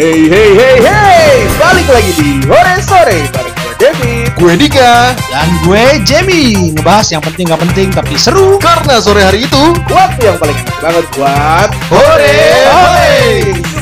Hey 0.00 0.32
hey 0.32 0.56
hey 0.56 0.76
hey, 0.80 1.44
balik 1.60 1.84
lagi 1.92 2.16
di 2.16 2.40
Hore 2.48 2.80
Sore 2.80 3.20
bareng 3.36 3.52
gue 3.52 3.72
Devi. 3.76 4.16
Gue 4.32 4.56
Dika. 4.56 5.12
Dan 5.28 5.48
gue 5.60 6.00
Jamie 6.08 6.72
ngebahas 6.72 7.12
yang 7.12 7.20
penting 7.20 7.44
nggak 7.44 7.60
penting 7.68 7.92
tapi 7.92 8.16
seru. 8.16 8.56
Karena 8.64 8.96
sore 8.96 9.20
hari 9.20 9.44
itu 9.44 9.76
Waktu 9.92 10.24
yang 10.24 10.40
paling 10.40 10.56
enak 10.56 10.76
banget 10.80 11.04
buat 11.12 11.68
Hore 11.92 12.36
Hore 12.72 13.20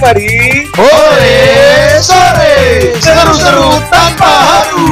Mari 0.03 0.67
Hore 0.75 1.39
Sore. 2.03 2.59
Seru-seru 2.99 3.79
tanpa 3.87 4.33
haru. 4.43 4.91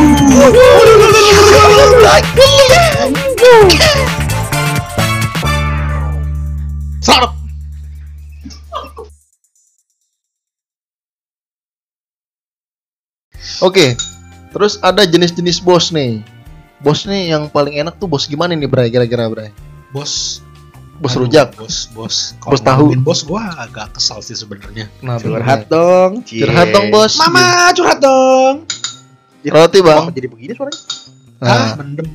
Selamat 7.03 7.36
Oke, 13.65 13.97
terus 14.53 14.77
ada 14.85 15.09
jenis-jenis 15.09 15.65
bos 15.65 15.89
nih. 15.89 16.21
Bos 16.85 17.09
nih 17.09 17.33
yang 17.33 17.49
paling 17.49 17.81
enak 17.81 17.97
tuh 17.97 18.05
bos 18.05 18.29
gimana 18.29 18.53
nih, 18.53 18.69
Bray? 18.69 18.93
Kira-kira, 18.93 19.33
Bray? 19.33 19.49
Bos. 19.97 20.45
Bos 20.97 21.13
Aduh, 21.13 21.29
rujak. 21.29 21.57
Bos, 21.57 21.89
bos. 21.93 22.37
Bos 22.41 22.61
Kalau 22.61 22.61
tahu. 22.61 22.85
Bos 23.01 23.21
gua 23.25 23.53
agak 23.61 23.97
kesal 23.97 24.21
sih 24.25 24.37
sebenarnya. 24.37 24.89
Nah, 25.05 25.21
curhat 25.21 25.69
dong. 25.69 26.25
Curhat 26.25 26.73
dong, 26.73 26.89
Bos. 26.93 27.17
Mama 27.21 27.73
curhat 27.77 28.01
dong. 28.01 28.65
Roti, 29.47 29.79
Bang. 29.85 30.11
Kok 30.11 30.17
jadi 30.17 30.29
begini 30.29 30.53
suaranya? 30.57 30.81
Ah, 31.41 31.47
Nah, 31.47 31.73
mendem. 31.81 32.09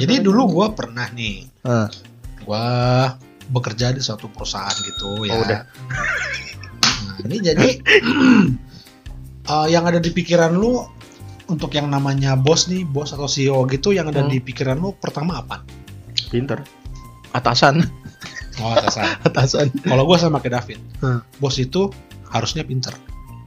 Jadi 0.00 0.14
dulu 0.24 0.48
gua 0.48 0.72
pernah 0.72 1.04
nih, 1.12 1.44
nah. 1.60 1.92
gua 2.44 2.64
bekerja 3.52 3.92
di 3.92 4.00
suatu 4.00 4.32
perusahaan 4.32 4.72
gitu 4.80 5.28
ya. 5.28 5.32
Oh, 5.36 5.44
udah. 5.44 5.60
Nah, 7.04 7.30
ini 7.30 7.36
jadi 7.40 7.68
eh, 9.44 9.66
yang 9.68 9.84
ada 9.84 10.00
di 10.00 10.10
pikiran 10.10 10.52
lu 10.52 10.84
untuk 11.44 11.76
yang 11.76 11.92
namanya 11.92 12.34
bos 12.34 12.66
nih, 12.66 12.88
bos 12.88 13.12
atau 13.12 13.28
CEO 13.28 13.68
gitu 13.68 13.92
yang 13.92 14.08
ada 14.08 14.24
Hmm. 14.24 14.32
di 14.32 14.40
pikiran 14.40 14.80
lu 14.80 14.96
pertama 14.96 15.44
apa? 15.44 15.60
Pinter. 16.32 16.64
atasan. 17.34 17.82
Oh, 18.62 18.70
atasan. 18.70 19.10
Atasan. 19.26 19.66
Kalau 19.82 20.06
gua 20.06 20.14
sama 20.14 20.38
kayak 20.38 20.62
David, 20.62 20.78
Hmm. 21.02 21.18
bos 21.42 21.58
itu 21.58 21.90
harusnya 22.30 22.62
pinter. 22.62 22.94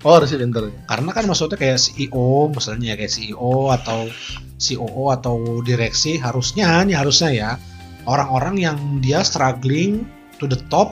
Oh, 0.04 0.20
harusnya 0.20 0.44
pinter. 0.44 0.67
Karena 0.84 1.09
kan 1.16 1.23
maksudnya 1.23 1.56
kayak 1.56 1.80
CEO, 1.80 2.52
misalnya 2.52 2.92
ya 2.92 2.95
kayak 3.00 3.08
CEO 3.16 3.72
atau 3.72 4.11
COO 4.59 5.16
atau 5.16 5.64
direksi 5.64 6.20
harusnya 6.20 6.84
nih 6.84 7.00
harusnya 7.00 7.30
ya 7.32 7.50
orang-orang 8.04 8.59
yang 8.59 8.78
dia 9.00 9.23
struggling 9.23 10.04
to 10.36 10.52
the 10.52 10.59
top 10.67 10.92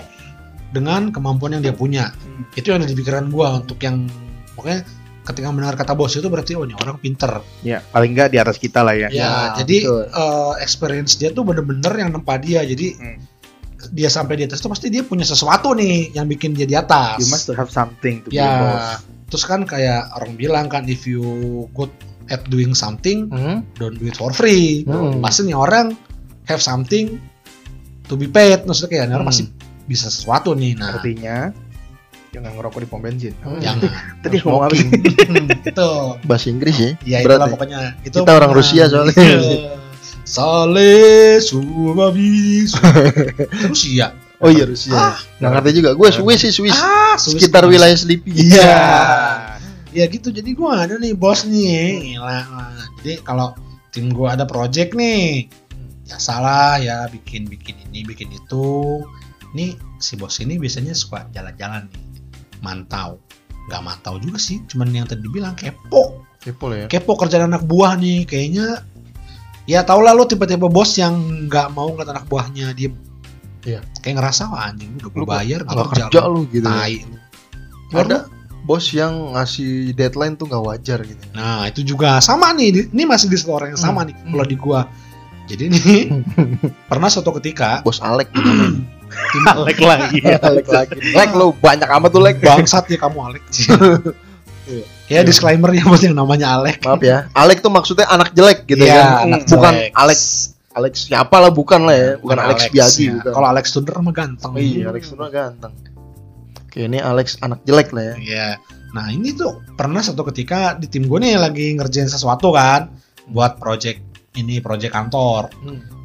dengan 0.72 1.12
kemampuan 1.12 1.60
yang 1.60 1.64
dia 1.68 1.76
punya. 1.76 2.16
Itu 2.56 2.72
yang 2.72 2.80
ada 2.80 2.88
di 2.88 2.96
pikiran 2.96 3.28
gua 3.28 3.60
untuk 3.60 3.84
yang 3.84 4.08
pokoknya 4.56 4.82
ketika 5.22 5.50
mendengar 5.50 5.76
kata 5.76 5.94
bos 5.94 6.14
itu 6.14 6.26
berarti 6.26 6.54
oh 6.54 6.64
ini 6.64 6.74
orang 6.76 6.96
pinter. 6.96 7.42
Ya, 7.60 7.82
paling 7.84 8.14
nggak 8.14 8.30
di 8.30 8.38
atas 8.38 8.56
kita 8.56 8.80
lah 8.80 8.94
ya. 8.94 9.08
Ya, 9.08 9.12
Ya, 9.12 9.30
jadi 9.58 9.78
betul. 9.84 10.02
eh, 10.08 10.54
experience 10.60 11.12
dia 11.16 11.30
tuh 11.30 11.42
bener-bener 11.42 11.94
yang 11.94 12.10
nempa 12.12 12.38
dia. 12.38 12.62
Jadi 12.62 12.88
Hmm. 12.94 13.18
dia 13.88 14.08
sampai 14.08 14.34
di 14.36 14.44
atas 14.44 14.58
tuh 14.58 14.68
pasti 14.68 14.88
dia 14.88 15.02
punya 15.02 15.22
sesuatu 15.22 15.74
nih 15.74 16.14
yang 16.14 16.26
bikin 16.26 16.52
dia 16.52 16.66
di 16.66 16.74
atas. 16.74 17.18
You 17.18 17.28
must 17.28 17.50
have 17.52 17.70
something 17.70 18.22
to 18.22 18.30
be 18.30 18.36
a 18.36 18.40
ya 18.40 18.50
boss. 18.56 18.86
terus 19.26 19.44
kan 19.44 19.62
kayak 19.62 20.14
orang 20.14 20.34
bilang 20.34 20.66
kan 20.68 20.86
if 20.86 21.04
you 21.04 21.22
good 21.72 21.90
at 22.28 22.46
doing 22.46 22.72
something 22.72 23.26
Hmm? 23.28 23.66
don't 23.76 23.94
do 23.96 24.06
it 24.06 24.14
for 24.14 24.30
free 24.30 24.82
Hmm. 24.84 25.18
pasti 25.20 25.44
nih 25.44 25.54
orang 25.54 25.98
have 26.44 26.58
something 26.60 27.18
to 28.04 28.14
be 28.14 28.26
paid 28.26 28.62
maksudnya 28.64 28.90
kayak 28.92 29.06
nih 29.08 29.16
orang 29.16 29.26
Hmm. 29.26 29.34
pasti 29.34 29.44
bisa 29.84 30.08
sesuatu 30.08 30.54
nih 30.54 30.74
nah 30.74 30.94
Artinya 30.96 31.50
jangan 32.36 32.52
ngerokok 32.60 32.80
di 32.84 32.88
pom 32.92 33.00
bensin. 33.00 33.34
Hmm. 33.40 33.64
jangan 33.64 33.88
Tadi 34.28 34.36
ngomong 34.44 34.64
apa 34.68 34.76
sih? 34.76 34.90
itu 35.72 35.90
Bahasa 36.28 36.48
Inggris 36.52 36.76
ya? 36.76 36.90
ya 37.08 37.18
Berat 37.24 37.40
itulah 37.40 37.48
ya? 37.48 37.54
pokoknya 37.56 37.80
itu 38.04 38.18
Kita 38.20 38.32
orang. 38.36 38.52
Rusia 38.52 38.84
soalnya. 38.92 39.16
Iya. 39.26 39.72
Sale 40.26 41.38
subabi 41.38 42.66
terus 42.66 43.86
iya 43.86 44.10
Oh 44.44 44.52
iya 44.52 44.68
Rusia. 44.68 44.92
Ah. 44.92 45.16
Nggak 45.40 45.52
ngerti 45.54 45.72
juga. 45.80 45.90
Gue 45.96 46.10
Swiss 46.12 46.40
sih 46.44 46.52
Swiss. 46.52 46.76
ah 46.76 47.16
Swiss 47.16 47.40
Sekitar 47.40 47.64
wilayah 47.70 47.96
Sleepy. 47.96 48.36
Iya. 48.36 48.76
Ya 49.96 50.04
gitu 50.12 50.28
jadi 50.28 50.52
gua 50.52 50.84
ada 50.84 51.00
nih 51.00 51.16
bos 51.16 51.48
nih. 51.48 52.20
Gila. 52.20 52.28
Nah, 52.28 52.84
Jadi 53.00 53.24
kalau 53.24 53.56
tim 53.96 54.12
gua 54.12 54.36
ada 54.36 54.44
project 54.44 54.92
nih. 54.92 55.48
Ya 56.06 56.20
salah 56.20 56.78
ya 56.84 57.08
bikin 57.08 57.48
bikin 57.48 57.80
ini 57.90 58.04
bikin 58.04 58.28
itu. 58.36 59.00
Nih 59.56 59.80
si 60.04 60.20
bos 60.20 60.36
ini 60.44 60.60
biasanya 60.60 60.92
suka 60.92 61.32
jalan-jalan 61.32 61.88
nih. 61.88 62.05
Mantau. 62.66 63.22
Gak 63.70 63.82
mantau 63.86 64.18
juga 64.18 64.42
sih, 64.42 64.62
cuman 64.66 64.90
yang 64.90 65.06
tadi 65.06 65.26
bilang 65.30 65.54
kepo. 65.54 66.26
Kepo 66.42 66.74
ya. 66.74 66.86
Kepo 66.90 67.14
kerjaan 67.14 67.50
anak 67.50 67.66
buah 67.66 67.98
nih 67.98 68.26
kayaknya 68.26 68.82
Ya 69.66 69.82
tau 69.82 69.98
lah 69.98 70.14
lo 70.14 70.30
tipe-tipe 70.30 70.70
bos 70.70 70.94
yang 70.94 71.50
nggak 71.50 71.74
mau 71.74 71.90
ngeliat 71.90 72.14
anak 72.14 72.26
buahnya 72.30 72.70
diem. 72.78 72.94
Iya. 73.66 73.82
Kayak 74.06 74.22
ngerasa 74.22 74.54
wah 74.54 74.70
anjing 74.70 74.94
udah 75.02 75.10
gue 75.10 75.26
bayar 75.26 75.60
nggak 75.66 75.74
Nggak 75.74 75.90
kerja, 76.06 76.22
lu. 76.30 76.46
gitu. 76.54 76.70
ya. 76.70 76.86
Tai. 76.86 76.96
Ada 77.98 78.18
bos 78.62 78.86
yang 78.94 79.34
ngasih 79.34 79.98
deadline 79.98 80.38
tuh 80.38 80.46
nggak 80.46 80.64
wajar 80.70 81.02
gitu. 81.02 81.26
Nah 81.34 81.66
itu 81.66 81.82
juga 81.82 82.22
sama 82.22 82.54
nih, 82.54 82.94
ini 82.94 83.04
masih 83.10 83.26
di 83.26 83.38
orang 83.50 83.74
yang 83.74 83.82
sama 83.82 84.06
nih. 84.06 84.14
Hmm. 84.14 84.38
Kalau 84.38 84.46
di 84.46 84.58
gua, 84.58 84.80
jadi 85.50 85.64
nih 85.74 86.14
pernah 86.94 87.10
suatu 87.10 87.34
ketika 87.42 87.82
Bos 87.82 87.98
Alek. 88.06 88.30
Alek 89.56 89.80
lagi. 89.80 90.20
Alek 90.22 90.68
lagi. 90.68 90.98
Lek 91.14 91.32
lu 91.34 91.52
banyak 91.56 91.88
amat 91.88 92.10
tuh 92.12 92.22
Lek. 92.24 92.38
bangsat 92.42 92.86
ya 92.90 92.98
kamu 93.00 93.18
Alek. 93.32 93.44
Iya. 94.66 95.22
ya 95.22 95.30
disclaimer 95.30 95.70
ya 95.78 95.86
buat 95.86 96.02
yang 96.02 96.18
namanya 96.18 96.58
Alek. 96.58 96.82
Maaf 96.82 96.98
ya. 97.06 97.30
Alek 97.38 97.62
tuh 97.62 97.70
maksudnya 97.70 98.10
anak 98.10 98.34
jelek 98.34 98.66
gitu 98.66 98.82
Iya, 98.82 98.98
kan. 99.22 99.30
anak 99.30 99.40
bukan. 99.46 99.74
Alex 99.94 100.20
Alex 100.74 100.94
siapa 101.06 101.38
lah 101.38 101.54
bukan 101.54 101.86
lah 101.86 101.94
ya. 101.94 102.10
Bukan, 102.18 102.38
Alex, 102.42 102.74
Biagi 102.74 103.14
ya. 103.14 103.22
Kalau 103.30 103.48
Alex 103.48 103.70
Thunder 103.70 103.94
mah 104.02 104.10
ganteng. 104.10 104.58
Iya, 104.58 104.90
Alex 104.90 105.14
tuh 105.14 105.22
ganteng. 105.30 105.72
Oke, 106.66 106.82
ini 106.82 106.98
Alex 106.98 107.38
anak 107.46 107.62
jelek 107.64 107.94
lah 107.94 108.04
ya. 108.04 108.16
Iya. 108.18 108.48
Nah 108.98 109.06
ini 109.14 109.32
tuh 109.38 109.62
pernah 109.78 110.02
suatu 110.02 110.26
ketika 110.34 110.74
di 110.76 110.90
tim 110.90 111.06
gue 111.06 111.20
nih 111.22 111.38
lagi 111.38 111.78
ngerjain 111.78 112.10
sesuatu 112.10 112.50
kan, 112.50 112.90
buat 113.30 113.62
project 113.62 114.02
ini 114.36 114.60
project 114.60 114.92
kantor. 114.92 115.54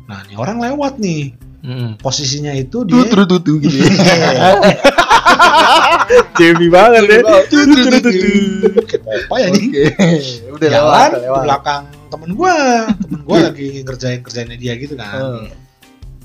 Nah 0.06 0.22
ini 0.28 0.37
orang 0.37 0.60
lewat 0.60 1.00
nih, 1.00 1.34
Hmm. 1.60 1.93
posisinya 2.00 2.53
itu 2.53 2.82
Tuh, 2.82 3.04
dia. 3.04 3.12
tuh, 3.12 3.25
tuh, 3.28 3.38
tuh, 3.38 3.56
gitu. 3.60 3.76
Jamie 6.37 6.72
banget 6.72 7.03
ya. 7.04 7.19
Tuh, 7.21 7.41
tuh, 7.47 7.65
tuh, 7.69 8.00
tuh. 8.00 8.12
Kayak 8.88 9.03
apa 9.28 9.34
ya 9.37 9.48
nih? 9.50 9.66
Udah 10.56 10.69
lewat, 10.70 11.10
lewat. 11.20 11.43
belakang 11.44 11.82
temen 12.10 12.31
gua 12.34 12.54
temen 12.91 13.20
gua 13.22 13.38
lagi 13.47 13.66
ngerjain 13.81 14.20
kerjaannya 14.20 14.56
dia 14.56 14.75
gitu 14.75 14.99
kan 14.99 15.15
Hmm. 15.15 15.47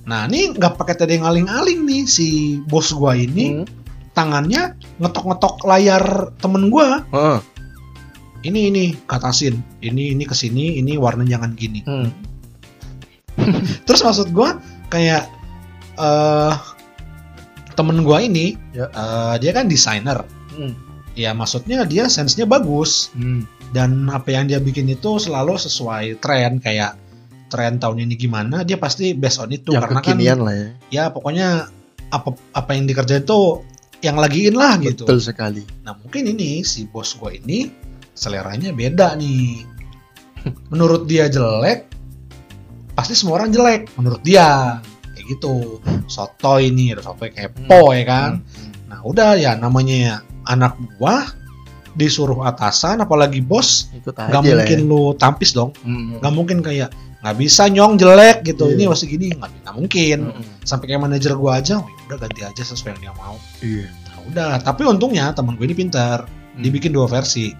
nah 0.01 0.25
ini 0.25 0.49
nggak 0.51 0.75
pakai 0.75 0.95
tadi 0.95 1.17
ngaling-aling 1.17 1.81
nih 1.81 2.03
si 2.05 2.27
bos 2.59 2.89
gua 2.89 3.13
ini 3.13 3.61
Hmm. 3.61 3.69
tangannya 4.11 4.73
ngetok-ngetok 4.97 5.61
layar 5.63 6.03
temen 6.35 6.73
gua 6.73 7.05
Heeh. 7.05 7.37
ini 8.43 8.73
ini 8.73 8.83
katasin 9.05 9.61
ini 9.79 10.17
ini 10.17 10.23
ke 10.23 10.33
sini 10.33 10.81
ini 10.81 10.97
warna 10.97 11.21
jangan 11.21 11.53
gini 11.53 11.85
Hmm. 11.85 12.09
terus 13.85 14.01
maksud 14.01 14.33
gua 14.33 14.57
kayak 14.87 15.27
eh 15.95 16.53
temen 17.73 18.01
gua 18.01 18.19
ini 18.19 18.55
Ya. 18.71 18.87
eh, 18.87 19.35
dia 19.39 19.51
kan 19.51 19.65
desainer 19.65 20.23
Hmm. 20.51 20.71
ya 21.11 21.31
maksudnya 21.31 21.83
dia 21.83 22.07
sense-nya 22.07 22.43
bagus 22.45 23.11
Hmm. 23.11 23.43
dan 23.71 24.07
apa 24.07 24.31
yang 24.31 24.45
dia 24.45 24.57
bikin 24.57 24.87
itu 24.87 25.17
selalu 25.17 25.55
sesuai 25.55 26.17
tren 26.17 26.59
kayak 26.59 26.95
tren 27.45 27.75
tahun 27.75 28.03
ini 28.03 28.15
gimana 28.17 28.63
dia 28.63 28.75
pasti 28.75 29.11
based 29.11 29.37
on 29.37 29.51
itu 29.51 29.71
Yang 29.71 29.83
karena 29.85 29.99
kekinian 30.01 30.27
kan 30.33 30.39
lah 30.41 30.55
ya. 30.55 30.67
ya 30.89 31.03
pokoknya 31.09 31.47
apa 32.07 32.29
apa 32.51 32.71
yang 32.71 32.85
dikerjain 32.85 33.21
itu 33.21 33.39
yang 33.99 34.15
lagi 34.15 34.45
in 34.45 34.55
lah 34.55 34.75
gitu 34.77 35.03
Betul 35.03 35.19
sekali. 35.19 35.63
nah 35.81 35.93
mungkin 35.93 36.27
ini 36.27 36.61
si 36.61 36.85
bos 36.85 37.11
gue 37.13 37.37
ini 37.37 37.67
seleranya 38.13 38.71
beda 38.71 39.15
nih 39.15 39.63
menurut 40.71 41.03
dia 41.03 41.27
jelek 41.27 41.91
pasti 42.95 43.13
semua 43.13 43.37
orang 43.37 43.51
jelek 43.51 43.91
menurut 43.95 44.23
dia 44.23 44.79
kayak 45.13 45.25
gitu 45.29 45.83
soto 46.07 46.57
ini 46.57 46.95
soto 46.95 47.19
kepo 47.21 47.91
ya 47.91 48.03
kan 48.03 48.31
nah 48.87 49.03
udah 49.03 49.35
ya 49.35 49.53
namanya 49.55 50.19
anak 50.45 50.73
buah 50.97 51.27
disuruh 51.93 52.43
atasan 52.43 52.99
apalagi 52.99 53.39
bos 53.39 53.87
nggak 54.03 54.19
lah 54.19 54.41
mungkin 54.43 54.79
ya. 54.83 54.87
lu 54.87 55.15
tampis 55.15 55.51
dong 55.51 55.71
Hmm. 55.81 56.19
nggak 56.19 56.33
mungkin 56.33 56.59
kayak 56.59 56.91
nggak 57.23 57.35
bisa 57.35 57.65
nyong 57.65 57.95
jelek 57.95 58.43
gitu 58.43 58.67
Iya. 58.69 58.75
ini 58.75 58.83
masih 58.85 59.07
gini 59.07 59.27
nggak 59.33 59.73
mungkin 59.73 60.17
Hmm. 60.29 60.43
sampai 60.61 60.85
kayak 60.87 61.01
manajer 61.01 61.33
gua 61.33 61.57
aja 61.57 61.79
oh, 61.79 61.87
ya 61.87 62.01
udah 62.11 62.19
ganti 62.19 62.41
aja 62.43 62.61
sesuai 62.61 62.95
yang 62.95 63.01
dia 63.01 63.13
mau 63.15 63.35
Iya. 63.59 63.87
nah, 63.87 64.17
udah 64.27 64.51
tapi 64.59 64.83
untungnya 64.83 65.31
teman 65.31 65.55
gue 65.55 65.65
ini 65.65 65.75
pintar 65.77 66.27
Hmm. 66.27 66.61
dibikin 66.61 66.91
dua 66.91 67.07
versi 67.07 67.55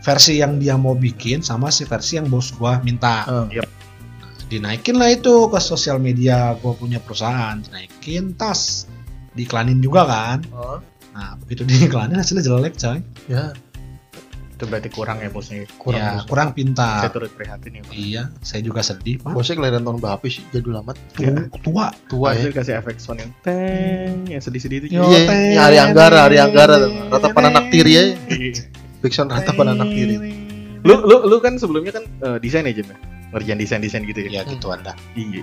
versi 0.00 0.36
yang 0.36 0.56
dia 0.56 0.76
mau 0.76 0.92
bikin 0.92 1.40
sama 1.40 1.68
si 1.68 1.84
versi 1.84 2.16
yang 2.16 2.26
bos 2.26 2.52
gua 2.52 2.80
minta 2.80 3.24
Ah. 3.24 3.46
Dinaikin 4.54 4.94
lah 4.94 5.10
itu 5.10 5.46
ke 5.46 5.58
sosial 5.58 5.98
media 5.98 6.54
gua 6.58 6.72
punya 6.72 6.98
perusahaan 6.98 7.58
dinaikin 7.58 8.32
tas 8.32 8.86
diiklanin 9.32 9.78
juga 9.78 10.02
kan 10.04 10.38
Oh. 10.50 10.78
Nah, 11.10 11.38
begitu 11.38 11.62
diiklanin 11.62 12.18
hasilnya 12.18 12.42
jelek, 12.42 12.74
coy. 12.74 12.98
Ya. 13.26 13.54
Itu 14.50 14.66
berarti 14.66 14.90
kurang 14.90 15.18
ya 15.18 15.30
bosnya. 15.30 15.62
Kurang. 15.78 15.98
ya, 15.98 16.10
bos. 16.14 16.26
kurang 16.26 16.48
Saya 16.50 16.58
pintar. 16.58 17.06
turut 17.10 17.30
prihatin 17.30 17.70
ya. 17.70 17.82
Pak. 17.82 17.94
Iya, 17.94 18.22
saya 18.42 18.60
juga 18.62 18.82
sedih, 18.82 19.22
Pak. 19.22 19.30
Bosnya 19.30 19.54
kelahiran 19.54 19.82
tahun 19.82 19.98
berapa 19.98 20.24
sih? 20.26 20.42
Jadul 20.50 20.74
amat. 20.82 20.98
Tu- 21.14 21.50
tua. 21.62 21.94
Tua 22.06 22.34
Pasti 22.34 22.46
ya. 22.46 22.50
kasih 22.50 22.74
efek 22.78 22.98
sound 22.98 23.22
yang 23.22 23.30
teng 23.46 24.26
yang 24.26 24.42
sedih-sedih 24.42 24.78
itu. 24.82 24.86
Yo, 24.90 25.06
Iya, 25.06 25.18
teh, 25.22 25.38
ini 25.50 25.56
Ari 25.56 25.78
Anggara, 25.78 26.26
Ari 26.26 26.38
Anggara 26.38 26.82
Ratapan 27.14 27.44
anak 27.50 27.70
tiri 27.70 27.92
ya. 27.94 28.04
Iya. 28.26 28.62
Backsound 28.98 29.30
ratapan 29.30 29.66
anak 29.70 29.88
tiri. 29.90 30.14
lu 30.82 30.94
lu 31.00 31.30
lu 31.30 31.36
kan 31.38 31.56
sebelumnya 31.56 31.94
kan 31.94 32.04
eh, 32.04 32.36
desain 32.42 32.66
aja 32.66 32.82
ya 32.82 32.96
ngerjain 33.34 33.58
desain 33.58 33.78
desain 33.78 34.02
gitu 34.02 34.22
ya 34.22 34.30
Ya 34.30 34.42
gitu 34.44 34.70
Anda. 34.70 34.94
iya 35.12 35.42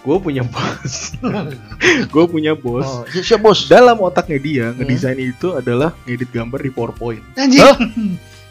gue 0.00 0.16
punya 0.18 0.44
bos 0.44 1.16
gue 2.14 2.24
punya 2.26 2.52
bos 2.54 2.84
Oh, 2.84 3.02
si- 3.06 3.24
siap 3.24 3.40
bos. 3.40 3.66
dalam 3.66 3.96
otaknya 3.98 4.38
dia 4.38 4.66
ngedesain 4.70 5.16
itu 5.16 5.52
adalah 5.52 5.96
ngedit 6.04 6.30
gambar 6.30 6.60
di 6.60 6.70
PowerPoint 6.70 7.24
Anjing. 7.34 7.60
Hah? 7.60 7.76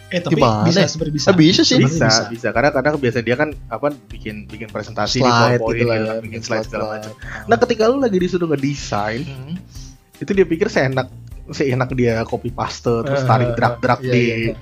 Eh, 0.10 0.22
tapi 0.22 0.38
Gimana? 0.38 0.62
bisa 0.64 0.86
sebenarnya 0.86 1.16
bisa. 1.16 1.28
Ah, 1.28 1.36
bisa 1.36 1.62
sih. 1.64 1.78
Bisa, 1.80 2.06
bisa. 2.06 2.24
bisa 2.30 2.48
karena 2.50 2.70
kadang 2.70 2.96
biasa 2.96 3.18
dia 3.20 3.34
kan 3.34 3.50
apa 3.68 3.90
bikin 4.08 4.46
bikin 4.46 4.66
presentasi 4.68 5.18
di 5.18 5.24
Slide 5.24 5.58
PowerPoint 5.58 5.74
gitu 5.76 5.86
lah 5.86 5.96
ya. 5.96 6.06
kan, 6.06 6.18
bikin 6.22 6.42
slide 6.44 6.64
segala 6.64 6.86
macam 6.92 7.12
slide. 7.12 7.46
nah 7.46 7.58
ketika 7.58 7.84
lu 7.88 7.98
lagi 7.98 8.18
disuruh 8.20 8.48
ngedesain 8.48 9.22
Hmm. 9.24 9.56
itu 10.16 10.32
dia 10.32 10.46
pikir 10.46 10.68
seenak 10.68 11.10
seenak 11.50 11.90
dia 11.92 12.22
copy 12.24 12.50
paste 12.50 12.94
terus 13.04 13.22
tarik 13.24 13.54
drag 13.54 13.74
drag 13.78 14.00
Iya, 14.00 14.10
di 14.12 14.22
iya, 14.22 14.36
iya. 14.40 14.54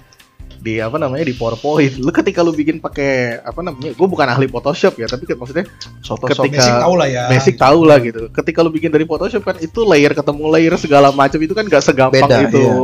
Di 0.61 0.77
apa 0.77 0.95
namanya 0.95 1.25
di 1.25 1.33
PowerPoint. 1.33 1.97
Lu 1.97 2.13
ketika 2.13 2.39
lu 2.39 2.53
bikin 2.53 2.77
pakai 2.77 3.41
apa 3.41 3.59
namanya? 3.59 3.91
Gue 3.91 4.05
bukan 4.05 4.23
ahli 4.23 4.45
Photoshop 4.45 4.93
ya, 4.95 5.09
tapi 5.09 5.25
maksudnya 5.27 5.65
Soto 5.99 6.29
Ketika- 6.29 6.45
Basic 6.53 6.77
tahu 6.77 6.93
lah 6.93 7.07
ya. 7.09 7.23
basic 7.27 7.55
tahu 7.57 7.79
lah 7.81 7.97
gitu. 7.97 8.21
Ketika 8.29 8.61
lu 8.61 8.69
bikin 8.69 8.93
dari 8.93 9.03
Photoshop 9.03 9.41
kan 9.41 9.57
itu 9.57 9.81
layer 9.81 10.13
ketemu 10.13 10.43
layer 10.47 10.73
segala 10.77 11.09
macam 11.09 11.41
itu 11.41 11.51
kan 11.51 11.65
gak 11.65 11.81
segampang 11.81 12.29
Beda, 12.29 12.45
itu. 12.45 12.61
iya. 12.61 12.77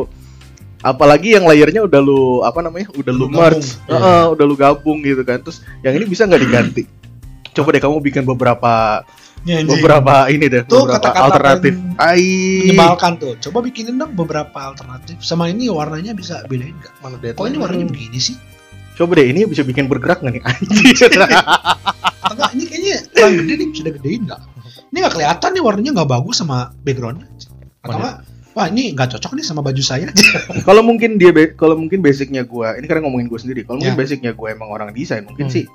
Apalagi 0.78 1.34
yang 1.34 1.46
layernya 1.46 1.86
udah 1.86 2.02
lu 2.02 2.22
apa 2.42 2.62
namanya? 2.62 2.90
Udah 2.94 3.10
lu, 3.10 3.26
Lu 3.26 3.28
gabung. 3.28 3.42
merge, 3.54 3.78
Iya. 3.86 4.30
Udah 4.30 4.46
lu 4.46 4.56
gabung 4.56 4.98
gitu 5.02 5.22
kan. 5.22 5.38
Terus 5.40 5.62
yang 5.82 5.94
ini 5.94 6.06
bisa 6.06 6.26
nggak 6.26 6.42
diganti? 6.42 6.84
Coba 7.52 7.74
deh 7.74 7.82
kamu 7.82 7.98
bikin 8.04 8.24
beberapa 8.24 9.02
Ya, 9.48 9.64
beberapa 9.64 10.28
ini 10.28 10.46
deh, 10.46 10.68
Tuh 10.68 10.84
beberapa 10.84 11.08
kata-kata 11.08 11.24
alternatif. 11.26 11.74
Ai. 11.96 12.24
menyebalkan 12.68 13.12
tuh. 13.16 13.34
Coba 13.40 13.64
bikinin 13.64 13.96
dong 13.96 14.12
beberapa 14.12 14.60
alternatif. 14.60 15.24
Sama 15.24 15.48
ini 15.48 15.72
warnanya 15.72 16.12
bisa 16.12 16.44
bedain 16.46 16.76
nggak? 16.76 16.94
Mana 17.00 17.16
deadline? 17.16 17.40
Kok 17.40 17.48
ini 17.48 17.58
warnanya 17.58 17.88
begini 17.88 18.20
sih? 18.20 18.36
Coba 18.94 19.16
deh 19.16 19.26
ini 19.26 19.48
bisa 19.48 19.64
bikin 19.64 19.88
bergerak 19.88 20.20
nggak 20.20 20.34
nih? 20.36 20.44
Anjir. 20.52 21.10
Atau 22.20 22.36
nggak, 22.36 22.50
ini 22.52 22.64
kayaknya 22.66 22.96
kurang 23.08 23.34
gede 23.40 23.54
nih, 23.56 23.68
sudah 23.72 23.92
gedein 23.96 24.22
nggak? 24.28 24.40
Ini 24.88 24.98
nggak 25.00 25.14
kelihatan 25.16 25.50
nih 25.50 25.64
warnanya 25.64 25.92
nggak 25.96 26.10
bagus 26.12 26.36
sama 26.36 26.58
backgroundnya. 26.84 27.28
Atau 27.82 27.98
nggak? 27.98 28.16
Wah 28.52 28.68
ini 28.68 28.90
nggak 28.92 29.16
cocok 29.16 29.32
nih 29.38 29.46
sama 29.46 29.62
baju 29.62 29.80
saya. 29.80 30.10
kalau 30.68 30.82
mungkin 30.82 31.16
dia 31.16 31.30
kalau 31.54 31.78
mungkin 31.78 32.02
basicnya 32.02 32.42
gue 32.42 32.68
ini 32.76 32.86
karena 32.86 33.06
ngomongin 33.06 33.30
gue 33.30 33.38
sendiri 33.38 33.62
kalau 33.64 33.78
mungkin 33.78 33.94
Ya. 33.94 34.02
basicnya 34.02 34.32
gue 34.34 34.48
emang 34.50 34.68
orang 34.68 34.90
desain 34.92 35.24
mungkin 35.24 35.46
Hmm. 35.46 35.54
sih 35.54 35.66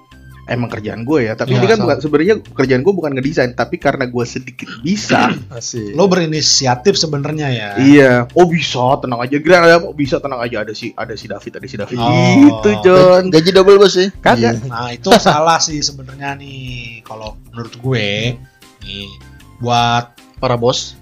emang 0.45 0.67
kerjaan 0.69 1.03
gue 1.03 1.25
ya 1.25 1.33
tapi 1.33 1.53
Ya, 1.53 1.57
ini 1.57 1.67
kan 1.67 1.77
so- 1.77 1.83
bukan 1.83 1.99
sebenarnya 1.99 2.35
kerjaan 2.43 2.81
gue 2.81 2.93
bukan 2.93 3.13
ngedesain 3.13 3.53
tapi 3.53 3.77
karena 3.77 4.05
gue 4.05 4.25
sedikit 4.25 4.67
bisa 4.81 5.31
Asik. 5.49 5.93
Lo 5.93 6.07
berinisiatif 6.07 6.95
sebenarnya 6.95 7.47
ya. 7.49 7.69
iya 7.79 8.13
oh 8.29 8.45
bisa 8.45 8.99
tenang 8.99 9.21
aja 9.21 9.37
kira 9.37 9.57
ada 9.61 9.79
oh, 9.81 9.93
bisa 9.93 10.19
tenang 10.19 10.39
aja 10.39 10.61
ada 10.61 10.73
si 10.73 10.91
ada 10.93 11.15
si 11.15 11.27
David 11.27 11.53
ada 11.55 11.67
si 11.67 11.77
David 11.77 11.97
Oh. 11.97 12.11
gitu 12.41 12.71
John 12.83 13.23
Gaji 13.29 13.51
double 13.51 13.79
bos 13.79 13.95
ya? 13.95 14.11
kagak 14.17 14.59
Nah 14.65 14.91
itu 14.91 15.09
salah 15.17 15.57
sih 15.57 15.79
sebenarnya 15.79 16.35
nih 16.35 16.61
kalau 17.03 17.39
menurut 17.49 17.75
gue 17.75 18.35
nih 18.83 19.07
buat 19.59 20.19
Para 20.37 20.55
bos. 20.55 20.99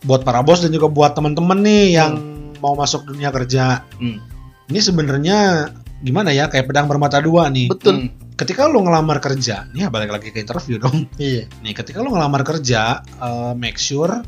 buat 0.00 0.22
para 0.22 0.40
bos 0.40 0.58
dan 0.58 0.70
juga 0.70 0.86
buat 0.86 1.10
teman-teman 1.10 1.58
nih 1.58 1.84
yang 1.92 2.12
mau 2.56 2.72
masuk 2.72 3.04
dunia 3.04 3.28
kerja. 3.28 3.82
Hmm. 3.96 4.16
Ini 4.64 4.78
sebenarnya 4.78 5.38
gimana 5.98 6.30
ya 6.30 6.46
kayak 6.46 6.64
pedang 6.64 6.86
bermata 6.86 7.18
dua 7.18 7.50
nih. 7.50 7.66
Betul. 7.66 8.06
Hmm. 8.06 8.08
Ketika 8.40 8.64
lo 8.64 8.80
ngelamar 8.80 9.20
kerja, 9.20 9.68
nih 9.68 9.92
balik 9.92 10.16
lagi 10.16 10.32
ke 10.32 10.40
interview 10.40 10.80
dong. 10.80 11.04
Iya. 11.20 11.44
Nih 11.60 11.76
ketika 11.76 12.00
lo 12.00 12.08
ngelamar 12.08 12.40
kerja, 12.40 13.04
eh, 13.04 13.52
make 13.52 13.76
sure 13.76 14.24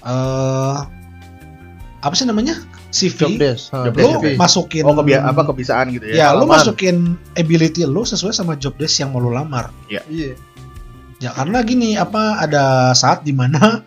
eh 0.00 0.76
apa 2.00 2.14
sih 2.14 2.24
namanya 2.24 2.56
CV 2.88 3.18
Job 3.18 3.32
desk. 3.36 3.64
Ah, 3.76 3.90
Job 3.90 3.94
lo 3.98 4.08
desk, 4.08 4.16
oke. 4.22 4.30
masukin 4.38 4.82
oh 4.86 4.94
kebia 4.96 5.20
apa 5.20 5.42
kebiasaan 5.42 5.86
gitu 5.90 6.06
ya 6.06 6.14
ya 6.16 6.26
lo 6.32 6.46
masukin 6.46 7.18
ability 7.34 7.82
lo 7.82 8.06
sesuai 8.06 8.30
sama 8.30 8.54
job 8.54 8.78
desk 8.78 9.02
yang 9.02 9.10
mau 9.12 9.20
lo 9.20 9.34
lamar. 9.34 9.68
Iya. 9.90 10.32
Ya 11.18 11.30
karena 11.34 11.60
gini 11.66 11.98
apa 11.98 12.40
ada 12.40 12.94
saat 12.96 13.26
di 13.26 13.34
mana 13.34 13.82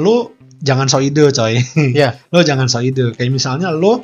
lo 0.00 0.32
jangan 0.64 0.88
so 0.88 0.98
ide 0.98 1.28
coy. 1.30 1.60
Iya. 1.76 2.16
lo 2.32 2.40
jangan 2.40 2.66
so 2.66 2.80
ide. 2.80 3.12
Kayak 3.14 3.38
misalnya 3.38 3.68
lo 3.70 4.02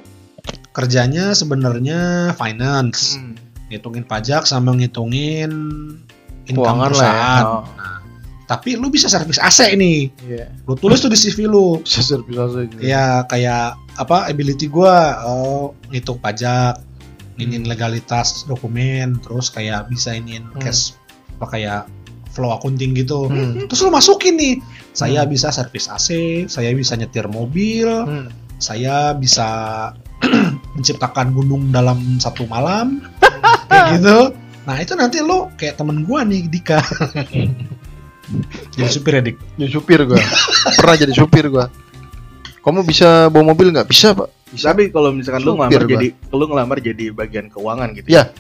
kerjanya 0.77 1.33
sebenarnya 1.33 2.31
finance, 2.37 3.17
Hmm. 3.17 3.35
Ngitungin 3.69 4.07
pajak 4.07 4.47
sama 4.47 4.73
ngitungin 4.75 5.51
income 6.47 6.79
Keuangan 6.79 6.93
lah 6.95 7.07
ya. 7.11 7.31
Oh. 7.43 7.63
Nah, 7.67 7.99
tapi 8.47 8.79
lo 8.79 8.87
bisa 8.87 9.11
servis 9.11 9.43
AC 9.43 9.75
nih. 9.75 10.07
Iya. 10.23 10.47
Lo 10.71 10.79
tulis 10.79 11.03
tuh 11.03 11.11
di 11.11 11.19
CV 11.19 11.51
lo. 11.51 11.83
Bisa 11.83 12.03
servis 12.03 12.39
gitu. 12.71 12.79
Ya 12.79 13.27
kayak 13.27 13.75
apa 13.99 14.31
ability 14.31 14.71
gua 14.71 15.19
oh, 15.27 15.75
ngitung 15.91 16.23
pajak, 16.23 16.79
nginin 17.37 17.67
legalitas 17.67 18.47
dokumen, 18.47 19.19
terus 19.21 19.51
kayak 19.51 19.91
bisa 19.91 20.15
iniin 20.15 20.47
Hmm. 20.55 20.63
cash 20.63 20.95
apa 21.37 21.47
kayak 21.53 21.83
flow 22.31 22.55
accounting 22.55 22.95
gitu. 22.95 23.27
Hmm. 23.27 23.67
Terus 23.67 23.83
lo 23.83 23.91
masukin 23.91 24.39
nih, 24.39 24.55
saya 24.95 25.27
Hmm. 25.27 25.31
bisa 25.33 25.51
servis 25.51 25.91
AC, 25.91 26.09
saya 26.47 26.71
bisa 26.77 26.95
nyetir 26.95 27.27
mobil, 27.27 27.89
Hmm. 27.89 28.29
saya 28.63 29.11
bisa 29.19 29.49
menciptakan 30.77 31.37
gunung 31.37 31.69
dalam 31.75 32.17
satu 32.17 32.49
malam, 32.49 33.05
gitu. 33.95 34.19
Nah 34.67 34.77
itu 34.77 34.93
nanti 34.93 35.19
lo 35.21 35.51
kayak 35.55 35.77
temen 35.77 36.03
gua 36.03 36.23
nih 36.23 36.47
Dika. 36.47 36.83
Jadi 38.75 38.91
supir 38.91 39.13
ya 39.15 39.23
Dik. 39.23 39.37
Jadi 39.57 39.71
supir 39.71 40.01
gua. 40.03 40.19
Pernah 40.75 40.97
jadi 40.97 41.13
supir 41.13 41.45
gua. 41.47 41.71
Kamu 42.59 42.83
bisa 42.83 43.31
bawa 43.31 43.55
mobil 43.55 43.71
nggak? 43.71 43.87
Bisa 43.87 44.11
pak. 44.11 44.35
tapi 44.57 44.89
kalau 44.89 45.11
misalkan 45.11 45.43
lu 45.43 45.53
Supir 45.53 45.59
ngelamar 45.69 45.83
gua. 45.83 45.93
jadi 45.93 46.07
lu 46.31 46.45
ngelamar 46.47 46.79
jadi 46.81 47.05
bagian 47.11 47.47
keuangan 47.51 47.89
gitu 47.93 48.09
Iya. 48.09 48.31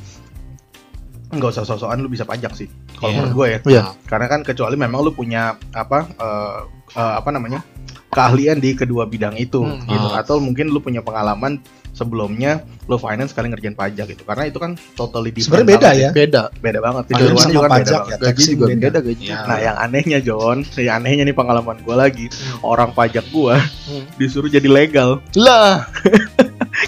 nggak 1.28 1.50
usah 1.50 1.66
sok-sokan 1.66 1.98
lu 1.98 2.08
bisa 2.08 2.22
pajak 2.22 2.54
sih 2.54 2.70
kalau 2.94 3.10
Iya. 3.10 3.16
menurut 3.20 3.34
gue 3.34 3.46
ya 3.46 3.58
Iya. 3.66 3.82
karena 4.06 4.26
kan 4.26 4.40
kecuali 4.40 4.78
memang 4.78 5.02
lu 5.02 5.10
punya 5.10 5.58
apa 5.74 6.06
eh, 6.08 6.58
eh, 6.94 7.14
apa 7.18 7.28
namanya 7.28 7.60
keahlian 8.08 8.62
di 8.62 8.72
kedua 8.72 9.04
bidang 9.04 9.34
itu 9.34 9.60
Hmm. 9.60 9.82
gitu 9.84 10.08
Ah. 10.08 10.22
atau 10.22 10.38
mungkin 10.38 10.70
lu 10.70 10.78
punya 10.78 11.02
pengalaman 11.02 11.58
sebelumnya 11.96 12.52
lu 12.84 12.96
finance 12.96 13.32
sekali 13.32 13.48
ngerjain 13.48 13.72
pajak 13.72 14.06
gitu 14.06 14.22
karena 14.22 14.44
itu 14.44 14.56
kan 14.56 14.76
totally 14.92 15.32
different 15.32 15.64
Sebenarnya 15.64 15.72
beda 15.72 15.80
banget 15.82 15.98
ya. 15.98 16.10
Beda. 16.12 16.42
beda 16.54 16.78
banget 16.78 17.02
Keduanya 17.08 17.34
sama 17.34 17.48
juga 17.48 17.58
kan 17.58 17.66
beda 17.66 17.74
pajak 17.74 17.98
banget. 17.98 18.12
ya. 18.12 18.22
Gaji 18.22 18.42
juga 18.46 18.64
beda. 18.66 18.76
beda 18.78 18.98
gaji. 19.00 19.24
Iya. 19.24 19.36
Nah, 19.42 19.58
yang 19.58 19.76
anehnya 19.80 20.18
John, 20.20 20.56
yang 20.78 20.94
anehnya 20.96 21.24
nih 21.24 21.34
pengalaman 21.34 21.76
gue 21.78 21.96
lagi, 21.96 22.26
orang 22.60 22.90
pajak 22.92 23.24
gua 23.28 23.56
Hmm. 23.86 24.02
disuruh 24.14 24.46
jadi 24.46 24.66
legal 24.66 25.22
Lah. 25.32 25.86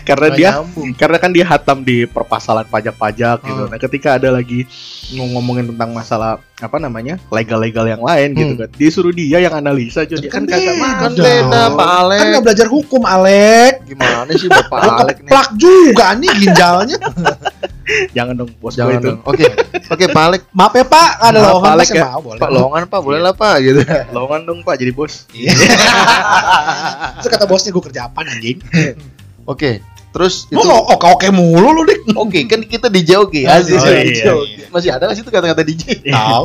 karena 0.04 0.26
nggak 0.26 0.36
dia 0.36 0.50
nyambung. 0.52 0.88
karena 0.94 1.16
kan 1.16 1.30
dia 1.30 1.46
hatam 1.46 1.78
di 1.80 2.04
perpasalan 2.04 2.66
pajak-pajak 2.66 3.36
gitu. 3.40 3.62
Hmm. 3.62 3.70
Nah, 3.70 3.78
ketika 3.78 4.08
ada 4.12 4.28
lagi 4.30 4.68
ng- 5.08 5.32
ngomongin 5.32 5.64
tentang 5.66 5.90
masalah 5.90 6.30
apa 6.58 6.76
namanya 6.76 7.22
legal-legal 7.28 7.86
yang 7.86 8.02
lain 8.02 8.34
gitu 8.34 8.52
Hmm. 8.52 8.60
kan, 8.60 8.70
disuruh 8.74 9.12
dia 9.12 9.38
yang 9.38 9.54
analisa 9.54 10.02
John. 10.02 10.18
Dia 10.18 10.28
Kan 10.28 10.44
kan 10.44 10.58
beda. 10.58 10.72
mau. 10.74 10.92
Kan 10.98 11.12
beda 11.14 11.62
Pak 11.72 11.88
Alek. 11.96 12.18
Kan 12.18 12.26
nggak 12.28 12.44
belajar 12.44 12.66
hukum 12.68 13.02
Alek. 13.02 13.72
Gimana 13.86 14.30
sih 14.34 14.48
Bapak 14.48 14.78
Lo 14.98 15.02
Alek 15.04 15.16
nih? 15.16 15.24
keplak 15.24 15.48
juga 15.54 16.06
nih 16.14 16.30
ginjalnya. 16.36 16.98
Jangan 18.16 18.34
dong 18.36 18.50
bos 18.58 18.74
gue 18.74 18.84
Jangan 18.84 19.00
itu. 19.00 19.08
dong. 19.08 19.18
Oke. 19.24 19.46
Oke 19.88 20.04
Pak 20.06 20.22
Alek. 20.28 20.42
Maaf 20.52 20.74
ya 20.74 20.84
Pak, 20.84 21.08
ada 21.18 21.38
Maaf, 21.38 21.48
lowongan 21.56 21.76
saya 21.80 21.96
ya. 21.96 22.06
mau 22.10 22.20
boleh. 22.20 22.38
Pak 22.38 22.50
lowongan 22.52 22.82
Pak 22.84 23.00
boleh 23.00 23.20
lah 23.22 23.32
Pak 23.32 23.54
gitu. 23.62 23.80
Lowongan 24.14 24.40
dong 24.44 24.58
Pak 24.60 24.74
jadi 24.76 24.92
bos. 24.92 25.14
Iya. 25.32 25.52
Terus 27.18 27.30
kata 27.30 27.44
bosnya 27.44 27.70
gue 27.70 27.84
kerja 27.84 28.00
apa 28.06 28.20
anjing? 28.22 28.58
Oke. 29.44 29.80
Terus 30.08 30.48
itu 30.48 30.56
Lu 30.56 30.64
mau 30.64 30.88
oke 30.88 31.04
oke 31.04 31.28
mulu 31.28 31.68
lu 31.70 31.82
dik. 31.84 32.00
Oke, 32.16 32.40
kan 32.44 32.64
kita 32.64 32.88
DJ 32.88 33.20
oke. 33.20 33.44
Oh, 33.44 33.56
iya, 33.60 34.02
iya. 34.02 34.32
Masih 34.72 34.88
ada 34.88 35.04
nggak 35.04 35.16
sih 35.16 35.22
itu 35.22 35.30
kata-kata 35.30 35.60
DJ? 35.62 36.00
Tahu. 36.08 36.44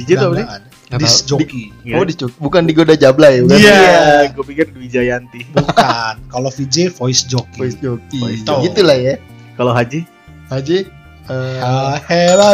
DJ 0.00 0.10
tuh 0.16 0.26
apa 0.32 0.34
sih? 0.36 0.46
Dis 0.94 1.24
joki. 1.24 1.72
Iya. 1.82 1.96
Oh, 1.96 2.04
dicuk. 2.04 2.30
Bukan 2.38 2.64
digoda 2.64 2.94
Jablay, 2.94 3.40
bukan? 3.40 3.56
Iya, 3.56 4.28
gue 4.30 4.44
pikir 4.44 4.66
Dwi 4.70 4.86
Jayanti. 4.86 5.42
Bukan. 5.50 6.14
Kalau 6.32 6.50
VJ 6.52 6.92
voice 6.92 7.24
joki. 7.24 7.56
Voice 7.58 7.78
joki. 7.78 8.20
Voice 8.20 8.42
joki. 8.42 8.68
Gitu 8.68 8.80
lah 8.82 8.94
ya. 8.94 9.14
Kalau 9.54 9.72
Haji, 9.72 10.04
Haji. 10.48 10.78
eh, 11.24 11.58
Ah, 11.58 11.96
hello. 12.10 12.52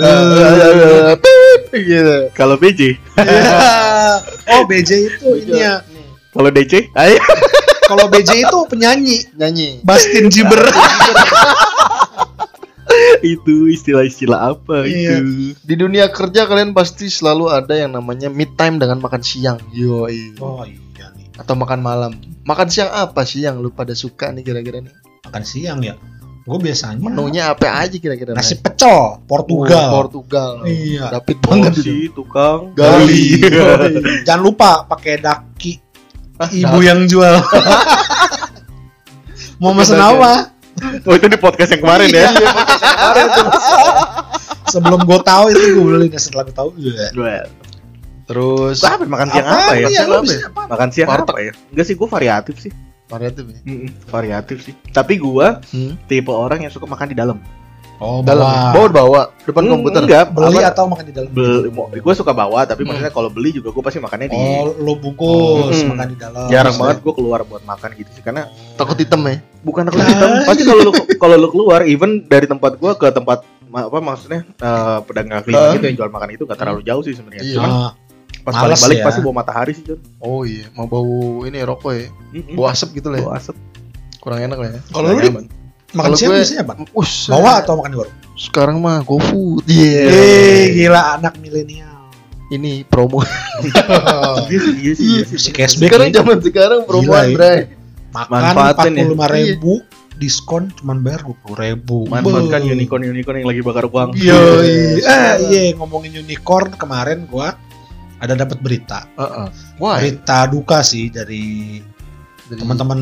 eh, 0.00 1.14
eh, 1.68 1.80
gitu. 1.84 2.16
kalau 2.32 2.56
BJ, 2.56 2.96
oh 4.56 4.62
BJ 4.64 4.90
itu 5.10 5.28
ini 5.42 5.60
ya. 5.60 5.82
kalau 6.32 6.48
DC, 6.48 6.86
ayo. 6.94 7.18
Kalau 7.86 8.06
BJ 8.08 8.46
itu 8.46 8.58
penyanyi. 8.66 9.26
Nyanyi. 9.36 9.82
Bastin 9.82 10.26
Jiber. 10.26 10.58
Itu 13.22 13.68
istilah-istilah 13.68 14.40
apa 14.50 14.82
Iya. 14.82 15.18
itu? 15.18 15.54
Di 15.58 15.74
dunia 15.74 16.08
kerja 16.08 16.44
kalian 16.44 16.70
pasti 16.70 17.06
selalu 17.06 17.48
ada 17.48 17.74
yang 17.74 17.90
namanya 17.90 18.26
mid 18.26 18.54
time 18.54 18.76
dengan 18.76 18.98
makan 18.98 19.20
siang. 19.20 19.58
Yo, 19.70 20.04
oh 20.04 20.08
iya 20.08 21.06
nih. 21.12 21.28
atau 21.36 21.52
makan 21.52 21.80
malam 21.80 22.12
makan 22.42 22.64
siang 22.66 22.88
apa 22.88 23.20
sih 23.22 23.40
yang 23.40 23.58
lu 23.58 23.68
pada 23.68 23.92
suka 23.92 24.30
nih 24.30 24.40
kira-kira 24.42 24.80
nih 24.80 24.94
makan 25.22 25.42
siang 25.42 25.78
ya 25.80 25.92
gue 26.42 26.58
biasanya 26.58 27.02
menunya 27.02 27.50
apa 27.50 27.68
aja 27.76 27.92
kira-kira 27.94 28.32
nasi 28.32 28.56
pecel 28.56 29.20
Portugal 29.24 29.90
Oh, 29.90 30.00
Portugal 30.00 30.64
Iya. 30.64 31.12
David 31.12 31.38
banget 31.42 31.72
itu 31.74 31.82
si 31.82 31.96
tukang 32.08 32.72
Gali. 32.72 33.36
jangan 34.26 34.40
lupa 34.40 34.86
pakai 34.86 35.18
daki 35.18 35.82
Ah, 36.36 36.48
ibu 36.48 36.78
yang 36.80 37.04
jual 37.04 37.36
mau 39.58 39.72
Daki. 39.72 39.92
apa 39.92 40.55
oh 41.08 41.14
itu 41.16 41.26
di 41.26 41.38
podcast 41.40 41.70
yang 41.72 41.82
kemarin 41.82 42.08
ya 42.12 42.28
sebelum 44.68 45.00
gue 45.06 45.20
tahu 45.24 45.44
itu 45.52 45.64
gue 45.78 45.84
beli 45.84 46.06
nah 46.12 46.20
setelah 46.20 46.44
gue 46.44 46.56
tahu 46.56 46.70
iya. 46.76 47.46
terus 48.26 48.82
Apa 48.82 49.06
makan 49.06 49.28
siang 49.30 49.46
apa 49.46 49.72
ya? 49.78 49.86
ya? 49.86 50.02
Apa 50.04 50.26
ya? 50.26 50.38
apa? 50.50 50.62
Makan 50.66 50.88
siang 50.90 51.08
Warteg. 51.08 51.30
apa 51.30 51.40
ya? 51.40 51.52
Enggak 51.70 51.86
sih, 51.86 51.94
gue 51.94 52.08
variatif 52.10 52.54
sih. 52.58 52.72
variatif 53.06 53.44
ya 53.46 53.58
variatif 54.10 54.56
sih. 54.66 54.74
Tapi 54.90 55.14
gue 55.22 55.46
hmm. 55.46 56.10
tipe 56.10 56.34
orang 56.34 56.66
yang 56.66 56.72
suka 56.74 56.90
makan 56.90 57.14
di 57.14 57.16
dalam. 57.16 57.38
Oh 57.98 58.20
dalam 58.20 58.46
bawa 58.46 58.72
bawa 58.72 58.88
bawa 58.90 59.20
depan 59.40 59.62
Hmm, 59.62 59.72
komputer 59.72 60.02
Enggak, 60.02 60.24
beli 60.30 60.58
apa- 60.58 60.70
atau 60.70 60.84
makan 60.86 61.04
di 61.04 61.12
dalam 61.12 61.30
beli, 61.30 61.68
gue 61.96 62.14
suka 62.14 62.32
bawa, 62.32 62.60
tapi 62.62 62.82
Hmm. 62.82 62.88
maksudnya 62.90 63.10
kalau 63.10 63.28
beli 63.28 63.50
juga 63.50 63.68
gue 63.68 63.82
pasti 63.82 63.98
makannya 63.98 64.26
di. 64.26 64.34
oh 64.34 64.74
lo 64.76 64.92
bungkus 64.94 65.76
Hmm. 65.78 65.88
makan 65.92 66.06
di 66.08 66.16
dalam 66.16 66.46
Jarang 66.46 66.74
banget 66.74 66.96
gue 67.00 67.12
keluar 67.12 67.40
buat 67.42 67.62
makan 67.62 67.90
gitu 67.94 68.10
sih, 68.10 68.20
karena 68.20 68.46
takut 68.74 68.94
hitam 68.94 69.20
ya 69.22 69.38
bukan 69.60 69.82
takut 69.84 70.02
hitam. 70.02 70.30
Pasti 70.44 70.62
kalau 70.62 70.80
lu 70.82 70.92
kalau 71.22 71.36
lu 71.36 71.48
keluar, 71.48 71.80
even 71.82 72.22
dari 72.22 72.44
tempat 72.44 72.74
gue 72.74 72.92
ke 72.92 73.08
tempat 73.10 73.40
apa 73.68 73.98
maksudnya 73.98 74.40
eh, 74.46 74.98
pedagang 75.02 75.36
kaki 75.36 75.48
lima 75.48 75.60
Hah? 75.60 75.74
gitu 75.74 75.84
yang 75.84 75.96
jual 75.98 76.10
makan 76.10 76.28
itu 76.30 76.42
gak 76.44 76.56
terlalu 76.56 76.80
jauh 76.80 77.02
sih 77.02 77.12
sebenarnya. 77.12 77.42
Iya. 77.42 77.56
Cuman 77.56 77.70
pas 78.40 78.54
males 78.54 78.78
balik-balik 78.78 78.96
ya. 78.96 79.04
pasti 79.04 79.20
bawa 79.20 79.34
matahari 79.36 79.72
sih, 79.72 79.84
Jon. 79.84 79.98
oh 80.18 80.42
iya 80.42 80.70
mau 80.72 80.86
bau 80.86 81.02
ini 81.42 81.58
rokok 81.60 81.90
ya 81.90 82.06
Mm-mm. 82.32 82.54
bau 82.54 82.66
asap 82.66 82.94
gitu 82.94 83.10
lah 83.10 83.18
ya 83.18 83.26
Bawa 83.26 83.34
asap. 83.36 83.56
kurang 84.16 84.38
enak 84.40 84.54
lah 84.56 84.68
ya 84.68 84.80
kalau 84.88 85.08
lu. 85.10 85.40
Makan 85.96 86.10
siang 86.14 86.30
gue- 86.30 86.38
biasanya 86.38 86.62
apa? 86.62 86.72
Us, 86.92 87.12
bawa 87.26 87.52
atau 87.58 87.74
makan 87.74 87.90
di 87.90 87.98
warung? 87.98 88.16
sekarang 88.36 88.76
mah 88.78 89.00
GoFood 89.00 89.64
iya. 89.64 90.04
Eh, 90.06 90.64
gila 90.76 91.16
anak 91.16 91.40
milenial. 91.40 91.88
Ini 92.46 92.84
promo. 92.84 93.24
Iya 94.46 94.58
sih, 94.62 94.74
iya. 94.76 94.92
Iya 94.94 95.22
sih. 95.24 95.36
si 95.36 95.50
cashback 95.50 95.88
sekarang 95.88 96.08
zaman 96.12 96.36
sekarang 96.38 96.80
promoan 96.84 97.26
iya. 97.26 97.34
Bray. 97.34 97.58
Makan 98.12 98.30
Manfaatin 98.30 98.54
empat 98.54 98.86
ya. 98.86 98.92
puluh 98.94 99.12
lima 99.12 99.26
ribu 99.28 99.72
diskon 100.16 100.62
cuman 100.72 101.00
bayar 101.00 101.20
dua 101.20 101.36
puluh 101.38 101.56
ribu. 101.58 102.06
Manfaatkan 102.06 102.62
unicorn 102.62 103.02
unicorn 103.02 103.36
yang 103.40 103.48
lagi 103.48 103.60
bakar 103.60 103.84
uang. 103.84 104.14
Iya, 104.14 104.40
eh, 105.00 105.34
iya 105.42 105.60
ngomongin 105.74 106.20
unicorn 106.20 106.70
kemarin 106.72 107.24
gua 107.26 107.56
ada 108.16 108.32
dapat 108.32 108.60
berita. 108.60 109.04
Heeh. 109.12 109.48
wah 109.76 109.96
berita 109.96 110.46
duka 110.46 110.80
sih 110.80 111.08
dari 111.08 111.80
dari- 112.46 112.60
teman-teman 112.62 113.00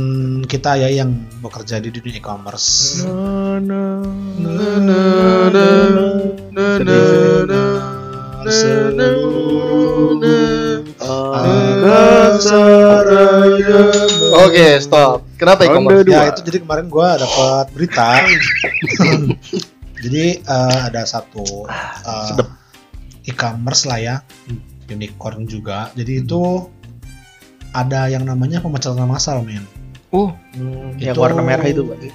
kita 0.48 0.80
ya 0.80 0.88
yang 0.88 1.10
bekerja 1.44 1.76
di 1.80 1.92
dunia 1.92 2.16
e-commerce. 2.16 3.04
Oke, 14.34 14.80
stop. 14.80 15.24
Kenapa 15.36 15.64
ya 15.64 15.76
e-commerce? 15.76 16.08
Ya 16.08 16.22
itu 16.32 16.40
jadi 16.44 16.58
kemarin 16.64 16.86
gua 16.88 17.20
dapat 17.20 17.66
berita. 17.76 18.24
jadi 20.04 20.24
eh, 20.40 20.78
ada 20.88 21.02
satu 21.04 21.68
eh, 21.68 22.26
Sedep. 22.32 22.48
e-commerce 23.24 23.84
lah 23.88 23.98
ya, 24.00 24.16
unicorn 24.88 25.44
juga. 25.44 25.92
Jadi 25.96 26.24
itu 26.24 26.68
ada 27.74 28.06
yang 28.06 28.22
namanya 28.22 28.62
pemecatan 28.62 29.04
massal, 29.04 29.42
men. 29.42 29.66
Oh, 30.08 30.30
Hmm, 30.54 30.94
yang 30.96 31.18
Itu- 31.18 31.20
warna 31.20 31.42
merah 31.42 31.66
itu 31.66 31.82
berarti. 31.82 32.08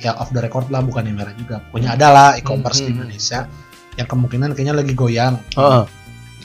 Ya 0.00 0.14
off 0.14 0.30
the 0.30 0.38
record 0.38 0.70
lah, 0.70 0.80
bukan 0.80 1.04
yang 1.04 1.18
merah 1.18 1.34
juga. 1.34 1.60
Pokoknya 1.68 1.92
ada 1.92 2.08
lah 2.08 2.28
e-commerce 2.32 2.80
di 2.80 2.88
Hmm. 2.88 3.02
Indonesia 3.02 3.50
yang 3.98 4.06
kemungkinan 4.06 4.54
kayaknya 4.54 4.72
lagi 4.72 4.94
goyang. 4.94 5.36
heeh. 5.52 5.84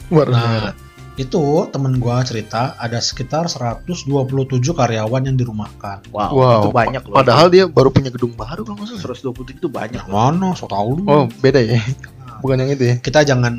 Warna 0.08 0.34
Nah, 0.34 0.50
merah. 0.50 0.74
itu 1.16 1.44
temen 1.70 1.96
gua 1.96 2.20
cerita 2.22 2.74
ada 2.76 2.98
sekitar 2.98 3.46
127 3.48 4.74
karyawan 4.74 5.22
yang 5.24 5.38
dirumahkan. 5.38 6.10
Wow, 6.10 6.34
Wow, 6.34 6.60
itu 6.60 6.70
banyak 6.74 7.04
loh. 7.06 7.16
Padahal 7.16 7.48
dia 7.48 7.64
baru 7.66 7.90
punya 7.90 8.10
gedung 8.10 8.34
baru 8.34 8.66
kalau 8.66 8.76
nggak 8.76 8.90
salah. 8.92 9.16
120 9.16 9.56
itu 9.56 9.70
banyak. 9.70 10.02
Yang 10.02 10.12
mana? 10.12 10.52
So 10.52 10.66
tau 10.66 10.90
lu. 10.92 11.06
Oh, 11.06 11.30
beda 11.40 11.62
ya. 11.62 11.80
Bukan 12.42 12.58
yang 12.60 12.74
itu 12.74 12.84
ya. 12.84 12.96
Kita 13.00 13.22
jangan 13.24 13.54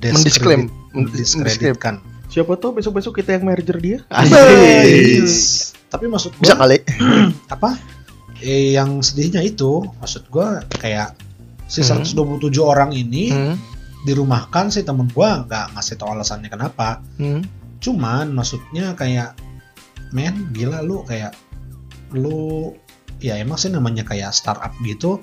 Mendisklaim, 0.00 0.68
mendiskreditkan. 0.92 1.96
Siapa 2.34 2.58
tahu 2.58 2.82
besok-besok 2.82 3.22
kita 3.22 3.38
yang 3.38 3.46
merger 3.46 3.78
dia. 3.78 3.98
Tapi 5.86 6.04
maksud 6.10 6.34
gua 6.34 6.42
Bisa 6.42 6.58
kali. 6.58 6.82
apa? 7.54 7.78
Eh, 8.42 8.74
yang 8.74 8.98
sedihnya 8.98 9.38
itu 9.40 9.86
maksud 10.02 10.26
gua 10.26 10.66
kayak 10.74 11.14
si 11.64 11.80
Hmm. 11.80 12.02
127 12.02 12.58
orang 12.58 12.90
ini 12.90 13.30
Hmm. 13.30 13.54
dirumahkan 14.02 14.68
sih 14.68 14.82
temen 14.82 15.06
gua 15.14 15.46
nggak 15.46 15.78
ngasih 15.78 15.94
tau 15.94 16.10
alasannya 16.10 16.50
kenapa. 16.50 16.98
Hmm. 17.16 17.46
Cuman 17.78 18.34
maksudnya 18.34 18.98
kayak 18.98 19.38
men 20.10 20.50
gila 20.50 20.82
lu 20.82 21.06
kayak 21.06 21.38
lu 22.10 22.74
ya 23.18 23.38
emang 23.38 23.56
sih 23.56 23.70
namanya 23.70 24.02
kayak 24.02 24.34
startup 24.34 24.74
gitu 24.82 25.22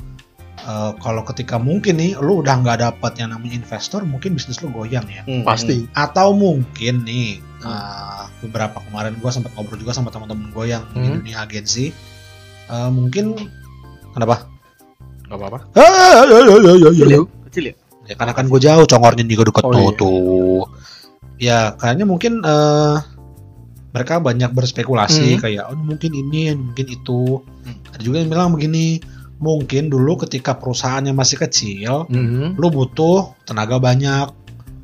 Eh, 0.61 0.91
kalau 0.97 1.25
ketika 1.25 1.57
mungkin 1.57 1.97
nih 1.97 2.13
lu 2.17 2.45
udah 2.45 2.61
nggak 2.61 2.77
dapat 2.79 3.17
yang 3.17 3.33
namanya 3.33 3.57
investor 3.57 4.05
mungkin 4.05 4.37
bisnis 4.37 4.61
lu 4.61 4.69
goyang 4.69 5.01
ya 5.05 5.25
Hmm, 5.25 5.41
Pasti. 5.41 5.89
atau 5.91 6.31
mungkin 6.31 7.01
nih 7.01 7.41
eh, 7.41 8.23
beberapa 8.41 8.77
kemarin 8.79 9.17
gua 9.17 9.29
sempat 9.29 9.49
ngobrol 9.53 9.77
juga 9.77 9.89
sama 9.91 10.09
teman-teman 10.09 10.49
gue 10.49 10.65
yang 10.67 10.85
di 10.91 11.01
Hmm. 11.01 11.17
dunia 11.17 11.41
agensi 11.41 11.89
Eh, 12.67 12.89
mungkin 12.89 13.35
kenapa 14.11 14.47
Gak 15.25 15.35
apa-apa. 15.35 15.59
Ah, 15.73 16.23
ya, 16.23 16.37
ya, 16.39 16.55
ya, 16.59 16.71
ya, 16.91 17.05
ya. 17.07 17.19
Kecil 17.47 17.63
ya? 17.67 17.75
Ya 18.03 18.15
karena 18.15 18.31
kan 18.31 18.45
gue 18.45 18.59
jauh 18.59 18.83
congornya 18.85 19.23
juga 19.23 19.43
dekat 19.47 19.63
Oh, 19.63 19.71
tuh 19.71 19.81
iya. 19.81 19.91
tuh. 19.95 20.61
Ya 21.37 21.57
kayaknya 21.73 22.05
mungkin 22.05 22.33
eh 22.39 22.97
mereka 23.91 24.19
banyak 24.19 24.51
berspekulasi 24.51 25.35
Hmm. 25.35 25.41
kayak 25.41 25.63
oh 25.67 25.79
mungkin 25.79 26.11
ini 26.11 26.51
mungkin 26.53 26.85
itu. 26.85 27.39
Hmm. 27.63 27.75
Ada 27.91 28.01
juga 28.01 28.17
yang 28.19 28.29
bilang 28.29 28.51
begini, 28.51 28.99
mungkin 29.41 29.89
dulu 29.89 30.21
ketika 30.23 30.55
perusahaannya 30.55 31.17
masih 31.17 31.41
kecil, 31.41 32.05
Hmm. 32.07 32.53
lu 32.55 32.69
butuh 32.69 33.33
tenaga 33.43 33.81
banyak 33.81 34.29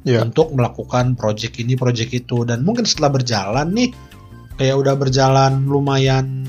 Ya. 0.01 0.25
untuk 0.25 0.49
melakukan 0.55 1.13
project 1.13 1.61
ini, 1.61 1.77
project 1.77 2.11
itu 2.11 2.41
dan 2.41 2.65
mungkin 2.65 2.89
setelah 2.89 3.13
berjalan 3.13 3.69
nih 3.69 3.93
kayak 4.57 4.75
udah 4.81 4.95
berjalan 4.97 5.69
lumayan 5.69 6.41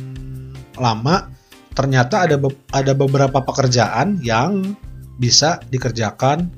lama, 0.80 1.28
ternyata 1.76 2.24
ada 2.24 2.40
be- 2.40 2.64
ada 2.72 2.96
beberapa 2.96 3.44
pekerjaan 3.44 4.24
yang 4.24 4.72
bisa 5.20 5.60
dikerjakan 5.68 6.48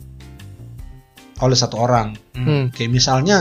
oleh 1.41 1.57
satu 1.57 1.81
orang. 1.83 2.15
Hmm. 2.37 2.69
Kayak 2.71 2.93
misalnya 2.95 3.39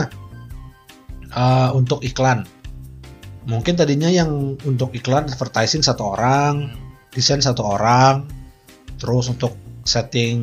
uh, 1.36 1.70
untuk 1.76 2.00
iklan, 2.02 2.48
mungkin 3.44 3.76
tadinya 3.76 4.08
yang 4.08 4.56
untuk 4.64 4.96
iklan 4.96 5.28
advertising 5.28 5.84
satu 5.84 6.16
orang, 6.16 6.72
desain 7.10 7.38
satu 7.38 7.62
orang, 7.62 8.26
terus 8.96 9.26
untuk 9.26 9.54
setting 9.82 10.40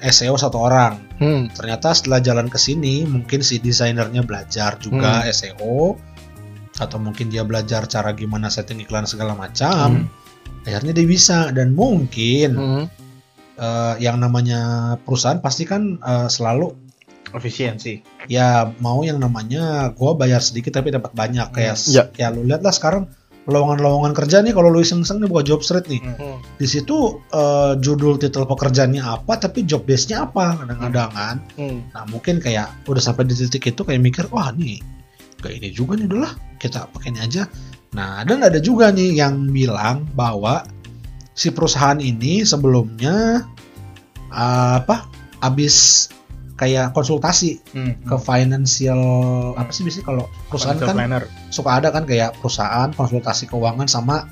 SEO 0.00 0.36
satu 0.36 0.60
orang. 0.60 1.00
Hmm. 1.18 1.48
Ternyata 1.50 1.90
setelah 1.90 2.20
jalan 2.20 2.46
ke 2.46 2.56
sini, 2.56 3.02
mungkin 3.04 3.40
si 3.40 3.58
desainernya 3.58 4.22
belajar 4.22 4.76
juga 4.78 5.24
SEO, 5.28 5.96
atau 6.74 6.98
mungkin 6.98 7.30
dia 7.30 7.42
belajar 7.42 7.86
cara 7.86 8.12
gimana 8.12 8.50
setting 8.50 8.82
iklan 8.82 9.06
segala 9.06 9.34
macam. 9.34 10.06
Akhirnya 10.64 10.92
dia 10.92 11.06
bisa 11.06 11.50
dan 11.50 11.72
mungkin 11.72 12.50
Hmm. 12.54 12.84
eh, 13.54 13.94
yang 14.02 14.18
namanya 14.18 14.60
perusahaan 15.00 15.38
pasti 15.38 15.62
kan 15.62 15.98
eh, 15.98 16.26
selalu 16.26 16.74
Efisiensi. 17.30 17.98
ya 18.26 18.70
mau 18.78 19.02
yang 19.02 19.18
namanya 19.18 19.90
gua 19.90 20.14
bayar 20.14 20.38
sedikit 20.38 20.70
tapi 20.74 20.90
dapat 20.90 21.10
banyak 21.12 21.50
kayak 21.50 21.74
Hmm, 21.74 21.90
ya. 21.90 22.04
ya 22.14 22.28
lu 22.30 22.46
lihat 22.46 22.62
lah 22.62 22.70
sekarang 22.70 23.10
lowongan-lowongan 23.44 24.16
kerja 24.16 24.40
nih 24.40 24.56
kalau 24.56 24.72
lu 24.72 24.80
iseng-iseng 24.80 25.20
nih 25.20 25.28
buka 25.28 25.44
job 25.44 25.60
street 25.60 25.84
nih. 25.88 26.00
Hmm. 26.00 26.40
di 26.56 26.66
situ 26.68 27.20
eh, 27.32 27.72
judul 27.80 28.16
titel 28.16 28.48
pekerjaannya 28.48 29.04
apa 29.04 29.36
tapi 29.36 29.68
job 29.68 29.84
base-nya 29.84 30.24
apa 30.24 30.56
kadang-kadang 30.64 31.10
kan. 31.12 31.36
Hmm. 31.60 31.78
nah 31.92 32.04
mungkin 32.08 32.40
kayak 32.40 32.72
udah 32.88 33.02
sampai 33.02 33.28
di 33.28 33.36
titik 33.36 33.68
itu 33.76 33.82
kayak 33.84 34.00
mikir 34.00 34.24
wah 34.32 34.48
nih 34.56 34.80
kayak 35.44 35.60
ini 35.60 35.68
juga 35.76 36.00
nih 36.00 36.08
udahlah 36.08 36.32
kita 36.56 36.88
pakai 36.88 37.12
ini 37.12 37.20
aja. 37.20 37.44
Nah 37.92 38.24
dan 38.24 38.40
ada 38.40 38.56
juga 38.58 38.88
nih 38.88 39.20
yang 39.20 39.52
bilang 39.52 40.08
bahwa 40.16 40.64
si 41.36 41.52
perusahaan 41.52 42.00
ini 42.00 42.42
sebelumnya 42.48 43.44
eh, 44.32 44.74
apa 44.80 45.04
habis 45.44 46.08
kayak 46.54 46.90
konsultasi 46.90 47.58
Hmm. 47.70 47.98
ke 48.00 48.14
financial 48.16 49.00
apa 49.54 49.70
sih 49.70 49.82
biasanya 49.82 50.06
kalau 50.06 50.24
perusahaan 50.46 50.74
Financial 50.74 50.88
kan 50.88 50.96
planner. 50.96 51.22
suka 51.50 51.70
ada 51.72 51.88
kan 51.90 52.04
kayak 52.04 52.38
perusahaan 52.38 52.88
konsultasi 52.90 53.46
keuangan 53.46 53.86
sama 53.86 54.22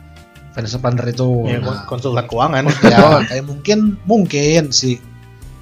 financial 0.53 0.79
planner 0.79 1.07
itu. 1.07 1.31
Ya, 1.49 1.59
Nah, 1.59 1.83
konsultan 1.85 2.25
keuangan. 2.25 2.63
ya, 2.95 3.01
kayak 3.29 3.45
mungkin 3.45 3.99
mungkin 4.05 4.71
si 4.71 5.03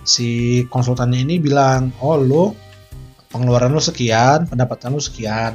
si 0.02 0.29
konsultannya 0.67 1.23
ini 1.23 1.38
bilang, 1.38 1.97
"Oh, 1.97 2.17
lo 2.17 2.52
pengeluaran 3.31 3.71
lu 3.71 3.79
sekian, 3.79 4.45
pendapatan 4.45 4.90
lu 4.90 4.99
sekian. 4.99 5.55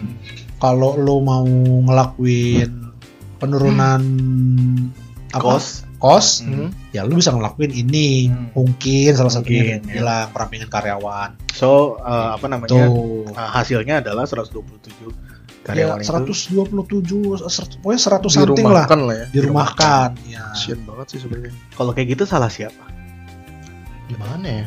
Kalau 0.55 0.95
lu 0.95 1.19
mau 1.19 1.43
ngelakuin 1.83 2.71
penurunan 3.35 4.01
apa? 5.35 5.59
Kos. 5.59 5.83
kos, 5.97 6.27
Hmm. 6.41 6.69
ya 6.89 7.01
lu 7.01 7.17
bisa 7.17 7.29
ngelakuin 7.29 7.71
ini. 7.71 8.29
Hmm. 8.29 8.53
Mungkin 8.53 9.11
salah 9.11 9.29
satunya 9.29 9.75
Mungkin, 9.75 9.79
ya. 9.83 9.93
bilang 9.95 10.27
perampingan 10.31 10.69
karyawan. 10.69 11.29
So 11.51 11.97
eh, 11.99 12.29
apa 12.33 12.45
namanya? 12.45 12.71
Tuh. 12.71 13.27
eh, 13.27 13.49
hasilnya 13.51 13.99
adalah 13.99 14.23
127 14.23 15.11
Ya, 15.65 15.73
karyawan 15.89 15.97
itu 15.97 16.33
127 16.61 17.41
100, 17.41 17.81
pokoknya 17.81 18.01
100 18.21 18.29
something 18.29 18.63
lah 18.63 18.85
Dirumahkan 18.85 18.99
lah 19.01 19.15
ya. 19.17 19.25
dirumahkan. 19.33 20.09
Ya. 20.23 20.43
Kasian 20.53 20.79
banget 20.83 21.05
sih 21.09 21.19
sebenarnya. 21.19 21.53
kalau 21.73 21.91
kayak 21.91 22.07
gitu 22.13 22.23
salah 22.23 22.47
siapa? 22.47 22.85
Gimana 24.05 24.45
ya? 24.45 24.65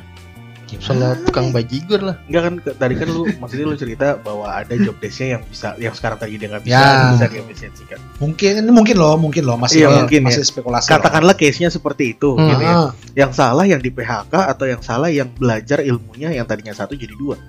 Gimana? 0.69 0.85
Salah 0.85 1.13
tukang 1.19 1.49
bajigur 1.49 2.01
lah. 2.05 2.17
Enggak 2.29 2.43
kan 2.45 2.53
tadi 2.77 2.95
kan 2.95 3.09
lu 3.09 3.25
maksudnya 3.41 3.65
lu 3.65 3.75
cerita 3.75 4.07
bahwa 4.17 4.45
ada 4.47 4.75
job 4.75 4.95
desk-nya 4.97 5.29
yang 5.35 5.43
bisa 5.43 5.73
yang 5.77 5.93
sekarang 5.93 6.19
tadi 6.19 6.37
dia 6.37 6.49
nggak 6.49 6.63
bisa 6.63 6.77
Ya. 6.77 7.11
bisa 7.11 7.27
diefisiensikan. 7.27 7.99
Mungkin 8.19 8.53
ini 8.61 8.71
mungkin 8.71 8.97
loh, 8.97 9.17
mungkin 9.17 9.43
loh 9.43 9.57
masih 9.57 9.83
Iya, 9.83 10.05
mungkin 10.05 10.21
masih 10.23 10.45
ya. 10.45 10.47
spekulasi. 10.47 10.87
Katakanlah 10.87 11.33
case-nya 11.33 11.69
seperti 11.69 12.13
itu 12.13 12.31
Hmm. 12.31 12.47
gitu 12.47 12.63
ya. 12.63 12.75
Ah, 12.79 12.91
Yang 13.17 13.33
salah 13.35 13.65
yang 13.65 13.81
di 13.81 13.89
PHK 13.89 14.35
atau 14.47 14.65
yang 14.65 14.81
salah 14.81 15.09
yang 15.09 15.33
belajar 15.33 15.81
ilmunya 15.81 16.31
yang 16.31 16.45
tadinya 16.45 16.71
satu 16.71 16.93
jadi 16.93 17.15
dua. 17.15 17.41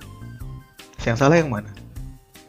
Yang 1.02 1.18
salah 1.18 1.36
yang 1.36 1.50
mana? 1.50 1.70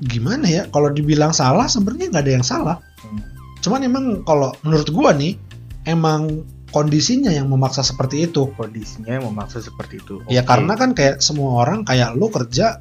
gimana 0.00 0.48
ya? 0.48 0.64
Kalau 0.66 0.88
dibilang 0.88 1.28
salah 1.30 1.66
sebenarnya 1.66 2.08
nggak 2.08 2.24
ada 2.24 2.32
yang 2.32 2.40
salah. 2.42 2.76
Hmm. 3.00 3.20
Cuman 3.60 3.80
emang 3.82 4.04
kalau 4.22 4.48
menurut 4.62 4.88
gua 4.88 5.12
nih 5.12 5.36
emang 5.84 6.40
kondisinya 6.70 7.28
yang 7.28 7.46
memaksa 7.46 7.82
seperti 7.82 8.24
itu. 8.24 8.50
Kondisinya 8.54 9.18
yang 9.18 9.26
memaksa 9.26 9.58
seperti 9.58 9.98
itu. 9.98 10.22
Ya 10.26 10.42
karena 10.42 10.74
kan 10.74 10.92
kayak 10.92 11.18
semua 11.18 11.60
orang 11.60 11.82
kayak 11.82 12.14
lu 12.14 12.26
kerja 12.26 12.78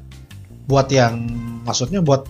buat 0.64 0.86
yang 0.88 1.26
maksudnya 1.62 1.98
buat 1.98 2.26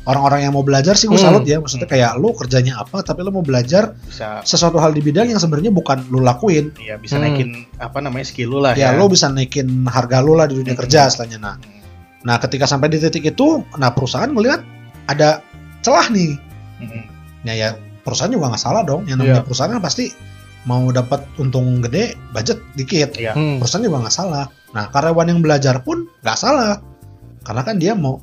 orang-orang 0.00 0.48
yang 0.48 0.52
mau 0.52 0.60
belajar 0.60 0.96
sih 0.96 1.06
gue 1.06 1.16
Hmm. 1.16 1.26
salut 1.28 1.44
ya. 1.44 1.60
Maksudnya 1.60 1.84
kayak 1.84 2.16
lu 2.16 2.32
kerjanya 2.32 2.80
apa 2.80 3.00
tapi 3.00 3.20
lu 3.20 3.30
mau 3.30 3.40
belajar 3.40 3.96
bisa 4.00 4.40
sesuatu 4.42 4.76
hal 4.76 4.92
di 4.92 5.00
bidang 5.00 5.28
yang 5.28 5.36
sebenarnya 5.38 5.68
bukan 5.70 6.08
lu 6.08 6.20
lakuin. 6.20 6.72
ya 6.80 6.96
bisa 6.96 7.16
Hmm. 7.16 7.24
naikin 7.26 7.48
apa 7.76 7.98
namanya 8.00 8.24
skill 8.24 8.48
lu 8.50 8.58
lah 8.58 8.72
Ya, 8.72 8.92
ya. 8.92 8.96
lu 8.96 9.08
bisa 9.08 9.28
naikin 9.28 9.66
harga 9.84 10.20
lu 10.20 10.32
lah 10.32 10.48
di 10.48 10.56
dunia 10.56 10.72
Hmm. 10.72 10.80
kerja 10.84 11.06
istilahnya. 11.06 11.38
Nah, 11.38 11.54
Hmm. 11.56 11.80
nah 12.24 12.36
ketika 12.36 12.64
sampai 12.64 12.88
di 12.88 12.96
titik 12.96 13.24
itu, 13.26 13.60
nah 13.76 13.92
perusahaan 13.92 14.28
melihat 14.28 14.64
ada 15.04 15.44
celah 15.80 16.08
nih. 16.08 16.36
Hmm. 16.80 17.04
Ya 17.44 17.52
ya 17.52 17.68
perusahaan 18.00 18.28
juga 18.28 18.48
nggak 18.48 18.60
salah 18.60 18.82
dong. 18.82 19.04
Yang 19.04 19.16
namanya 19.20 19.36
Iya. 19.40 19.46
perusahaan 19.46 19.72
kan 19.72 19.80
pasti 19.80 20.04
mau 20.64 20.88
dapat 20.90 21.24
untung 21.36 21.80
gede, 21.80 22.16
budget 22.32 22.60
dikit. 22.74 23.16
Iya. 23.16 23.32
Hmm. 23.32 23.58
Perusahaan 23.60 23.84
juga 23.84 23.98
nggak 24.04 24.14
salah. 24.14 24.46
Nah 24.76 24.86
karyawan 24.88 25.28
yang 25.28 25.40
belajar 25.40 25.80
pun 25.80 26.04
nggak 26.20 26.38
salah, 26.38 26.78
karena 27.42 27.62
kan 27.64 27.76
dia 27.80 27.92
mau 27.96 28.20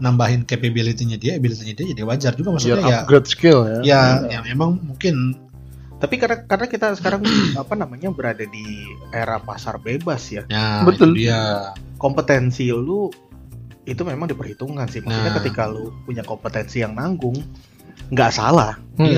nambahin 0.00 0.48
capability-nya 0.48 1.20
dia, 1.20 1.36
ability-nya 1.36 1.76
dia 1.76 1.86
jadi 1.92 2.02
wajar 2.08 2.32
juga 2.32 2.56
maksudnya 2.56 2.80
ya. 2.80 2.98
upgrade 3.04 3.28
skill 3.28 3.68
ya. 3.68 3.78
Ya, 3.80 3.82
Iya. 3.84 4.00
ya 4.32 4.40
memang 4.46 4.80
mungkin 4.80 5.36
Tapi 6.00 6.16
karena 6.16 6.48
karena 6.48 6.64
kita 6.64 6.96
sekarang 6.96 7.20
apa 7.60 7.76
namanya 7.76 8.08
berada 8.08 8.40
di 8.40 8.64
era 9.12 9.36
pasar 9.36 9.76
bebas 9.76 10.32
ya. 10.32 10.48
ya 10.48 10.80
Betul. 10.80 11.12
dia. 11.12 11.76
Kompetensi 12.00 12.72
lu 12.72 13.12
itu 13.84 14.00
memang 14.00 14.24
diperhitungkan 14.24 14.88
sih. 14.88 15.04
Maksudnya 15.04 15.28
Nah. 15.28 15.36
ketika 15.44 15.68
lu 15.68 15.92
punya 16.08 16.24
kompetensi 16.24 16.80
yang 16.80 16.96
nanggung 16.96 17.36
nggak 18.08 18.32
salah. 18.32 18.80
Hmm. 18.96 19.12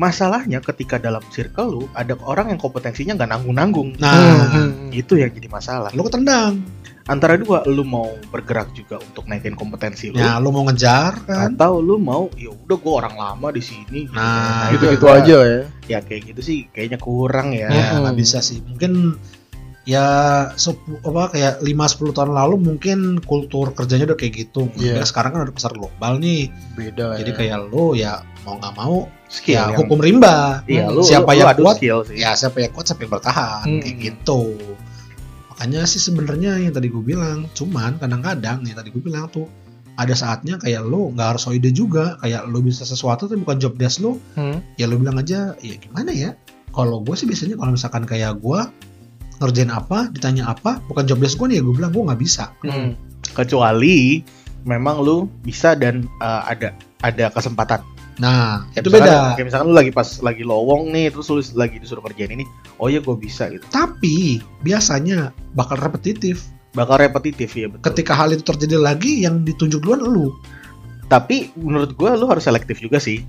Masalahnya 0.00 0.64
ketika 0.64 0.96
dalam 0.96 1.20
circle 1.28 1.68
lu 1.68 1.82
ada 1.92 2.16
orang 2.24 2.48
yang 2.48 2.56
kompetensinya 2.56 3.12
nggak 3.14 3.30
nanggung-nanggung. 3.30 4.00
Nah, 4.00 4.48
Hmm. 4.48 4.88
Itu 4.90 5.14
yang 5.14 5.28
jadi 5.28 5.44
masalah. 5.46 5.92
lu 5.92 6.00
ketendang. 6.02 6.64
Antara 7.04 7.34
dua, 7.34 7.66
lu 7.66 7.82
mau 7.82 8.06
bergerak 8.30 8.70
juga 8.70 8.96
untuk 8.96 9.26
naikin 9.26 9.52
kompetensi 9.52 10.08
lu, 10.08 10.16
Ya, 10.16 10.38
lu 10.38 10.48
mau 10.48 10.62
ngejar 10.62 11.20
kan? 11.20 11.52
atau 11.52 11.82
lu 11.82 11.98
mau 11.98 12.30
ya 12.32 12.48
udah 12.48 12.76
gua 12.78 12.92
orang 13.02 13.14
lama 13.14 13.48
di 13.50 13.60
sini. 13.60 14.06
gitu. 14.06 14.14
Nah, 14.14 14.70
itu 14.70 14.78
Gitu-gitu 14.78 15.04
agak- 15.04 15.20
aja 15.20 15.36
ya. 15.42 15.60
Ya 15.86 15.98
kayak 16.00 16.22
gitu 16.28 16.40
sih 16.40 16.58
kayaknya 16.70 16.96
kurang 16.96 17.50
ya. 17.50 17.66
Ya, 17.66 17.98
Hmm. 17.98 18.14
bisa 18.14 18.38
sih. 18.38 18.62
Mungkin 18.62 19.18
ya 19.90 20.06
sepu- 20.54 21.02
apa 21.02 21.34
kayak 21.34 21.54
5 21.58 21.90
10 21.90 22.14
tahun 22.14 22.30
lalu 22.30 22.54
mungkin 22.62 22.98
kultur 23.20 23.74
kerjanya 23.74 24.06
udah 24.06 24.14
kayak 24.14 24.34
gitu. 24.38 24.70
Iya. 24.78 25.02
Ya, 25.02 25.04
sekarang 25.04 25.34
kan 25.34 25.40
udah 25.42 25.52
pasar 25.52 25.74
global 25.74 26.12
nih. 26.16 26.46
Beda 26.72 27.18
Jadi 27.18 27.30
ya. 27.30 27.36
kayak 27.36 27.58
lu 27.66 27.84
ya 27.92 28.12
mau 28.40 28.54
nggak 28.56 28.74
mau 28.76 29.10
Skill 29.26 29.52
ya 29.52 29.62
yang- 29.64 29.78
hukum 29.78 29.98
rimba. 29.98 30.62
Iya, 30.64 30.88
lu, 30.88 31.02
Siapa 31.02 31.26
lu, 31.26 31.34
lu 31.34 31.40
yang 31.40 31.50
adu 31.50 31.62
kuat, 31.64 31.76
skill 31.76 31.98
sih. 32.04 32.16
Ya 32.16 32.30
siapa 32.32 32.56
yang 32.58 32.70
kuat 32.70 32.86
siapa 32.86 33.00
yang 33.00 33.12
bertahan 33.12 33.64
Hmm. 33.64 33.80
kayak 33.80 33.96
gitu. 34.00 34.42
Makanya 35.50 35.82
sih 35.84 35.98
sebenarnya 35.98 36.56
yang 36.58 36.70
tadi 36.70 36.86
gue 36.86 37.02
bilang, 37.04 37.50
cuman 37.50 37.98
kadang-kadang 37.98 38.62
yang 38.62 38.76
tadi 38.76 38.88
gue 38.88 38.98
bilang 39.00 39.26
tuh 39.28 39.50
ada 39.92 40.14
saatnya 40.14 40.56
kayak 40.56 40.80
lu 40.82 41.12
nggak 41.12 41.34
harus 41.34 41.44
ide 41.48 41.70
juga, 41.70 42.16
kayak 42.16 42.46
lu 42.46 42.58
bisa 42.60 42.82
sesuatu 42.82 43.26
tapi 43.26 43.38
bukan 43.38 43.58
job 43.58 43.74
desk 43.76 44.00
lu, 44.00 44.16
Hmm. 44.32 44.62
ya 44.74 44.86
lu 44.86 44.96
bilang 44.96 45.14
aja 45.16 45.52
ya 45.58 45.74
gimana 45.76 46.10
ya 46.10 46.32
kalau 46.70 46.98
gue 47.00 47.12
sih 47.12 47.24
biasanya 47.24 47.54
kalau 47.54 47.70
misalkan 47.70 48.02
kayak 48.02 48.34
gue 48.36 48.60
ngerjain 49.40 49.68
apa 49.68 50.06
ditanya 50.08 50.44
apa 50.48 50.84
bukan 50.84 51.04
job 51.04 51.18
desk 51.18 51.36
gue 51.36 51.48
nih 51.48 51.56
ya 51.58 51.62
gue 51.62 51.74
bilang 51.74 51.90
gue 51.90 52.02
nggak 52.04 52.20
bisa 52.20 52.52
Hmm. 52.60 52.92
Kecuali 53.30 54.20
memang 54.62 55.00
lu 55.00 55.16
bisa 55.40 55.72
dan 55.72 56.04
uh, 56.18 56.44
ada 56.44 56.70
ada 57.00 57.30
kesempatan. 57.30 57.80
nah 58.16 58.68
Kayak 58.70 58.84
itu 58.84 58.88
misalkan- 58.90 59.08
beda 59.08 59.32
Kayak 59.32 59.46
misalkan 59.48 59.66
lu 59.66 59.74
lagi 59.74 59.90
pas 59.90 60.08
lagi 60.20 60.42
lowong 60.42 60.82
nih, 60.90 61.06
terus 61.08 61.26
lu 61.26 61.40
lagi 61.54 61.76
disuruh 61.78 62.02
kerjain 62.02 62.28
ini, 62.30 62.44
oh 62.76 62.86
iya 62.86 62.98
gue 62.98 63.16
bisa 63.16 63.48
gitu. 63.48 63.64
tapi 63.68 64.38
biasanya 64.60 65.32
bakal 65.50 65.76
repetitif 65.76 66.44
Bakal 66.70 67.02
repetitif 67.02 67.50
ya 67.50 67.66
betul. 67.66 67.82
ketika 67.82 68.12
hal 68.14 68.30
itu 68.30 68.44
terjadi 68.44 68.78
lagi 68.78 69.20
yang 69.20 69.40
ditunjuk 69.40 69.80
duluan 69.80 70.00
lu 70.02 70.30
Tapi 71.06 71.50
menurut 71.56 71.92
gue 71.92 72.10
lu 72.12 72.26
harus 72.26 72.44
selektif 72.44 72.78
juga 72.78 72.96
sih. 72.96 73.24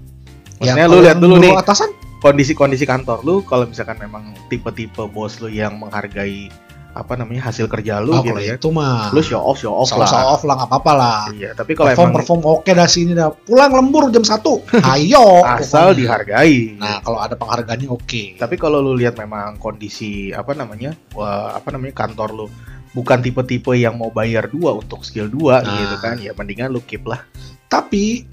ya 0.60 0.76
Maksudnya 0.76 0.86
lu 0.86 0.92
kalau 0.92 1.02
lihat 1.02 1.10
yang 1.10 1.22
dulu 1.22 1.36
nih 1.40 1.52
atasan 1.56 1.90
kondisi-kondisi 2.22 2.86
kantor 2.86 3.20
lu 3.22 3.42
kalau 3.42 3.66
misalkan 3.66 3.98
memang 3.98 4.32
tipe-tipe 4.48 5.02
bos 5.08 5.42
lu 5.42 5.50
yang 5.50 5.76
menghargai 5.76 6.54
apa 6.92 7.16
namanya 7.16 7.48
hasil 7.48 7.66
kerja 7.66 7.98
lu 7.98 8.12
oh, 8.12 8.20
gitu 8.20 8.36
ya. 8.38 8.60
itu 8.60 8.68
mah 8.68 9.16
Lu 9.16 9.24
show 9.24 9.40
off 9.40 9.56
show 9.56 9.72
off 9.72 9.88
show, 9.88 9.96
lah. 9.96 10.06
show 10.06 10.28
off 10.28 10.44
lah 10.44 10.60
nggak 10.60 10.70
apa-apa 10.70 10.92
lah 10.92 11.20
Iya, 11.32 11.56
tapi 11.56 11.72
kalau 11.72 11.88
perform 11.88 12.04
emang 12.04 12.18
perform 12.20 12.40
oke 12.44 12.68
dah 12.68 12.84
sini 12.86 13.16
dah 13.16 13.32
pulang 13.32 13.72
lembur 13.72 14.12
jam 14.12 14.22
satu 14.22 14.60
ayo 14.92 15.40
asal 15.42 15.96
pokoknya. 15.96 15.98
dihargai. 15.98 16.76
nah 16.76 17.00
kalau 17.00 17.18
ada 17.18 17.34
penghargaannya 17.34 17.88
oke 17.88 18.24
Tapi 18.36 18.56
kalau 18.60 18.84
lu 18.84 18.94
lihat 18.94 19.16
memang 19.16 19.56
kondisi 19.56 20.36
apa 20.36 20.52
namanya, 20.52 20.92
wah, 21.14 21.56
apa 21.56 21.72
namanya 21.72 21.96
kantor 21.98 22.30
lu 22.36 22.46
bukan 22.92 23.24
tipe-tipe 23.24 23.72
yang 23.72 23.96
mau 23.96 24.12
bayar 24.12 24.52
dua 24.52 24.76
untuk 24.76 25.08
skill 25.08 25.32
dua 25.32 25.64
Nah. 25.64 25.72
gitu 25.80 25.96
kan, 25.98 26.20
ya 26.20 26.36
mendingan 26.36 26.70
lu 26.70 26.84
keep 26.84 27.08
lah. 27.08 27.24
tapi 27.66 28.28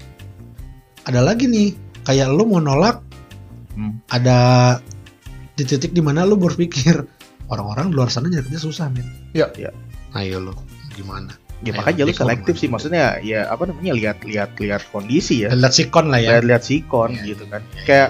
ada 1.07 1.23
lagi 1.23 1.47
nih 1.47 1.71
kayak 2.03 2.27
lu 2.27 2.43
mau 2.43 2.59
nolak 2.59 2.99
Hmm. 3.79 4.03
ada 4.11 4.37
di 5.55 5.63
titik 5.63 5.91
di 5.91 6.03
mana 6.03 6.27
lu 6.27 6.35
berpikir 6.35 6.99
orang-orang 7.47 7.87
di 7.87 7.95
luar 7.95 8.11
sana 8.11 8.27
nyari 8.27 8.43
kerja 8.43 8.59
susah 8.59 8.91
men 8.91 9.07
Ya. 9.31 9.47
Ya. 9.55 9.71
ayo 10.13 10.43
lu 10.43 10.51
gimana 10.93 11.31
Ya 11.59 11.71
Ayo, 11.71 11.79
makanya 11.79 12.03
lu 12.03 12.15
selektif 12.15 12.55
sih, 12.55 12.67
maksudnya 12.67 13.19
ya 13.19 13.43
apa 13.47 13.67
namanya 13.67 13.91
lihat-lihat 13.91 14.55
lihat 14.55 14.79
kondisi 14.91 15.43
ya, 15.43 15.51
lihat 15.51 15.71
sikon 15.71 16.07
lah 16.07 16.19
ya 16.19 16.39
lihat-lihat 16.39 16.63
sikon 16.63 17.11
Iya, 17.11 17.23
gitu 17.35 17.43
kan. 17.47 17.59
iya, 17.71 17.83
Kayak 17.83 18.09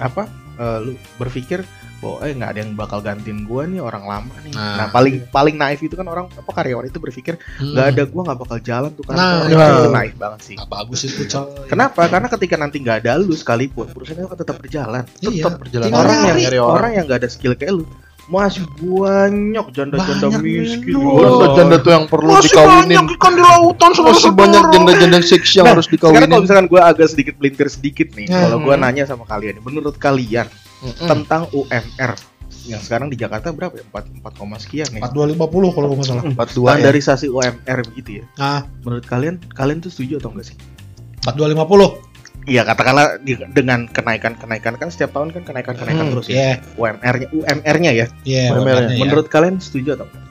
apa? 0.00 0.22
eh, 0.56 0.78
lu 0.80 0.92
berpikir 1.16 1.60
bahwa 1.96 2.16
eh 2.20 2.32
nggak 2.32 2.50
ada 2.50 2.60
yang 2.60 2.72
bakal 2.72 2.98
gantiin 3.00 3.40
gua 3.42 3.64
nih 3.64 3.80
orang 3.80 4.04
lama 4.04 4.34
nih. 4.40 4.52
Nah. 4.52 4.74
Nah, 4.76 4.86
paling 4.90 5.24
paling 5.28 5.56
naif 5.56 5.80
itu 5.80 5.92
kan 5.92 6.04
orang 6.04 6.28
apa 6.28 6.50
karyawan 6.52 6.84
itu 6.84 6.96
berpikir 6.96 7.34
Hmm. 7.56 7.72
nggak 7.72 7.86
ada 7.90 8.02
gua 8.04 8.22
nggak 8.26 8.38
bakal 8.38 8.58
jalan 8.60 8.90
tuh 8.92 9.04
kantor. 9.04 9.16
Nah, 9.16 9.48
itu 9.48 9.56
iya. 9.56 9.88
naif 9.90 10.14
banget 10.14 10.40
sih. 10.42 10.54
Nggak 10.54 10.70
bagus 10.70 11.00
itu 11.02 11.22
coy 11.24 11.46
Kenapa? 11.66 12.00
Karena 12.06 12.28
ketika 12.28 12.54
nanti 12.54 12.76
nggak 12.78 12.96
ada 13.00 13.12
lu 13.16 13.32
sekalipun 13.32 13.88
perusahaan 13.90 14.18
itu 14.18 14.26
akan 14.26 14.38
tetap 14.38 14.56
berjalan. 14.58 15.04
Iya. 15.20 15.30
Tetap 15.40 15.52
berjalan. 15.58 15.84
Tinggal 15.86 16.02
orang 16.02 16.16
yang 16.16 16.36
orang. 16.58 16.76
orang 16.76 16.90
yang 16.92 17.04
nggak 17.06 17.20
ada 17.20 17.28
skill 17.28 17.54
kayak 17.54 17.74
lu 17.74 17.84
masih 18.26 18.66
banyak 18.82 19.66
janda-janda 19.70 20.26
Banyak, 20.26 20.42
miskin. 20.42 20.98
Janda-janda 20.98 21.76
tuh 21.78 21.92
yang 21.94 22.04
perlu 22.10 22.34
dikawinin. 22.42 22.98
ikan 23.14 23.32
di 23.32 23.40
lautan 23.40 23.90
Masih 23.96 24.32
banyak 24.34 24.64
janda-janda 24.68 25.18
seks 25.22 25.54
yang 25.54 25.62
Nah, 25.62 25.72
harus 25.78 25.86
Sekarang 25.86 26.10
kalau 26.10 26.26
dikawinin. 26.26 26.42
misalkan 26.42 26.66
gue 26.66 26.80
agak 26.82 27.06
sedikit 27.06 27.34
pelintir 27.38 27.68
sedikit 27.70 28.08
nih, 28.12 28.26
Hmm. 28.26 28.42
kalau 28.42 28.58
gue 28.60 28.74
nanya 28.74 29.06
sama 29.06 29.22
kalian, 29.24 29.58
nih, 29.58 29.64
menurut 29.64 29.94
kalian 29.96 30.50
Mm-mm. 30.78 31.08
tentang 31.08 31.48
UMR 31.50 32.12
yang 32.66 32.78
sekarang 32.78 33.06
di 33.08 33.16
Jakarta 33.16 33.50
berapa 33.50 33.72
ya? 33.72 33.86
4, 33.86 34.20
4, 34.20 34.38
koma 34.38 34.58
sekian 34.58 34.90
nih. 34.90 34.98
empat 34.98 35.12
dua 35.12 35.26
lima 35.26 35.46
puluh 35.46 35.70
kalau 35.70 35.86
gue 35.88 35.96
nggak 35.96 36.08
salah 36.08 36.24
42 36.26 36.34
ya. 36.34 36.42
Standarisasi 36.74 37.26
UMR 37.28 37.78
begitu 37.86 38.10
ya. 38.20 38.24
nah 38.34 38.60
Menurut 38.82 39.04
kalian, 39.04 39.38
kalian 39.50 39.78
tuh 39.78 39.88
setuju 39.88 40.18
atau 40.18 40.30
enggak 40.30 40.50
sih? 40.50 40.56
empat 41.22 41.34
dua 41.34 41.48
lima 41.48 41.62
puluh 41.62 42.02
Iya 42.44 42.62
katakanlah 42.62 43.18
dengan 43.50 43.90
kenaikan-kenaikan 43.90 44.78
kan 44.78 44.86
setiap 44.86 45.10
tahun 45.10 45.34
kan 45.34 45.42
kenaikan-kenaikan 45.42 46.06
Hmm, 46.06 46.14
terus 46.14 46.26
ya. 46.30 46.38
ya 46.38 46.50
UMR-nya 46.74 47.28
UMR-nya 47.32 47.90
ya. 47.92 48.06
ya 48.22 48.54
Bener, 48.54 48.62
makanya 48.62 48.94
ya. 48.94 49.00
Menurut 49.02 49.26
kalian 49.26 49.58
setuju 49.58 49.98
atau 49.98 50.06
enggak? 50.06 50.22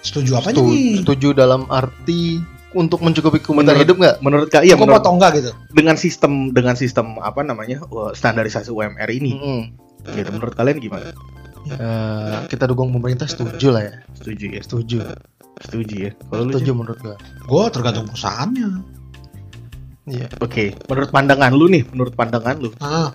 setuju 0.00 0.30
apa 0.34 0.48
Setuju, 0.50 0.64
nih 0.64 0.96
setuju 1.00 1.28
dalam 1.32 1.62
arti 1.68 2.40
untuk 2.72 3.00
mencukupi 3.00 3.38
kebutuhan 3.38 3.66
Menurut- 3.66 3.82
hidup 3.82 3.96
nggak? 3.98 4.16
Menurut 4.20 4.48
kalian 4.48 4.66
iya 4.66 4.74
cukup 4.74 4.86
menurut 4.86 5.02
atau 5.02 5.12
enggak 5.14 5.30
gitu 5.36 5.50
dengan 5.70 5.96
sistem 5.96 6.32
dengan 6.50 6.74
sistem 6.74 7.06
apa 7.18 7.40
namanya 7.40 7.82
uh, 7.86 8.10
standarisasi 8.10 8.70
UMR 8.70 9.08
ini 9.08 9.34
Mm-mm. 9.34 9.60
gitu 10.12 10.30
menurut 10.30 10.54
kalian 10.54 10.78
gimana? 10.78 11.10
Eh, 11.60 12.38
kita 12.48 12.64
dukung 12.64 12.88
pemerintah 12.90 13.28
setuju 13.28 13.68
lah 13.70 13.82
ya. 13.84 13.94
Setuju 14.16 14.46
ya? 14.48 14.60
Setuju. 14.64 14.96
Setuju 15.60 15.94
ya. 16.08 16.10
Kalau 16.24 16.42
lu 16.42 16.56
Setuju 16.56 16.70
menurut 16.72 16.98
gua. 16.98 17.16
Gue 17.44 17.64
tergantung 17.68 18.08
perusahaannya. 18.08 18.68
Iya. 20.08 20.26
Oke, 20.40 20.72
menurut 20.88 21.12
pandangan 21.12 21.52
lu 21.52 21.68
nih, 21.68 21.84
menurut 21.92 22.16
pandangan 22.16 22.56
lu, 22.56 22.72
Ah, 22.80 23.12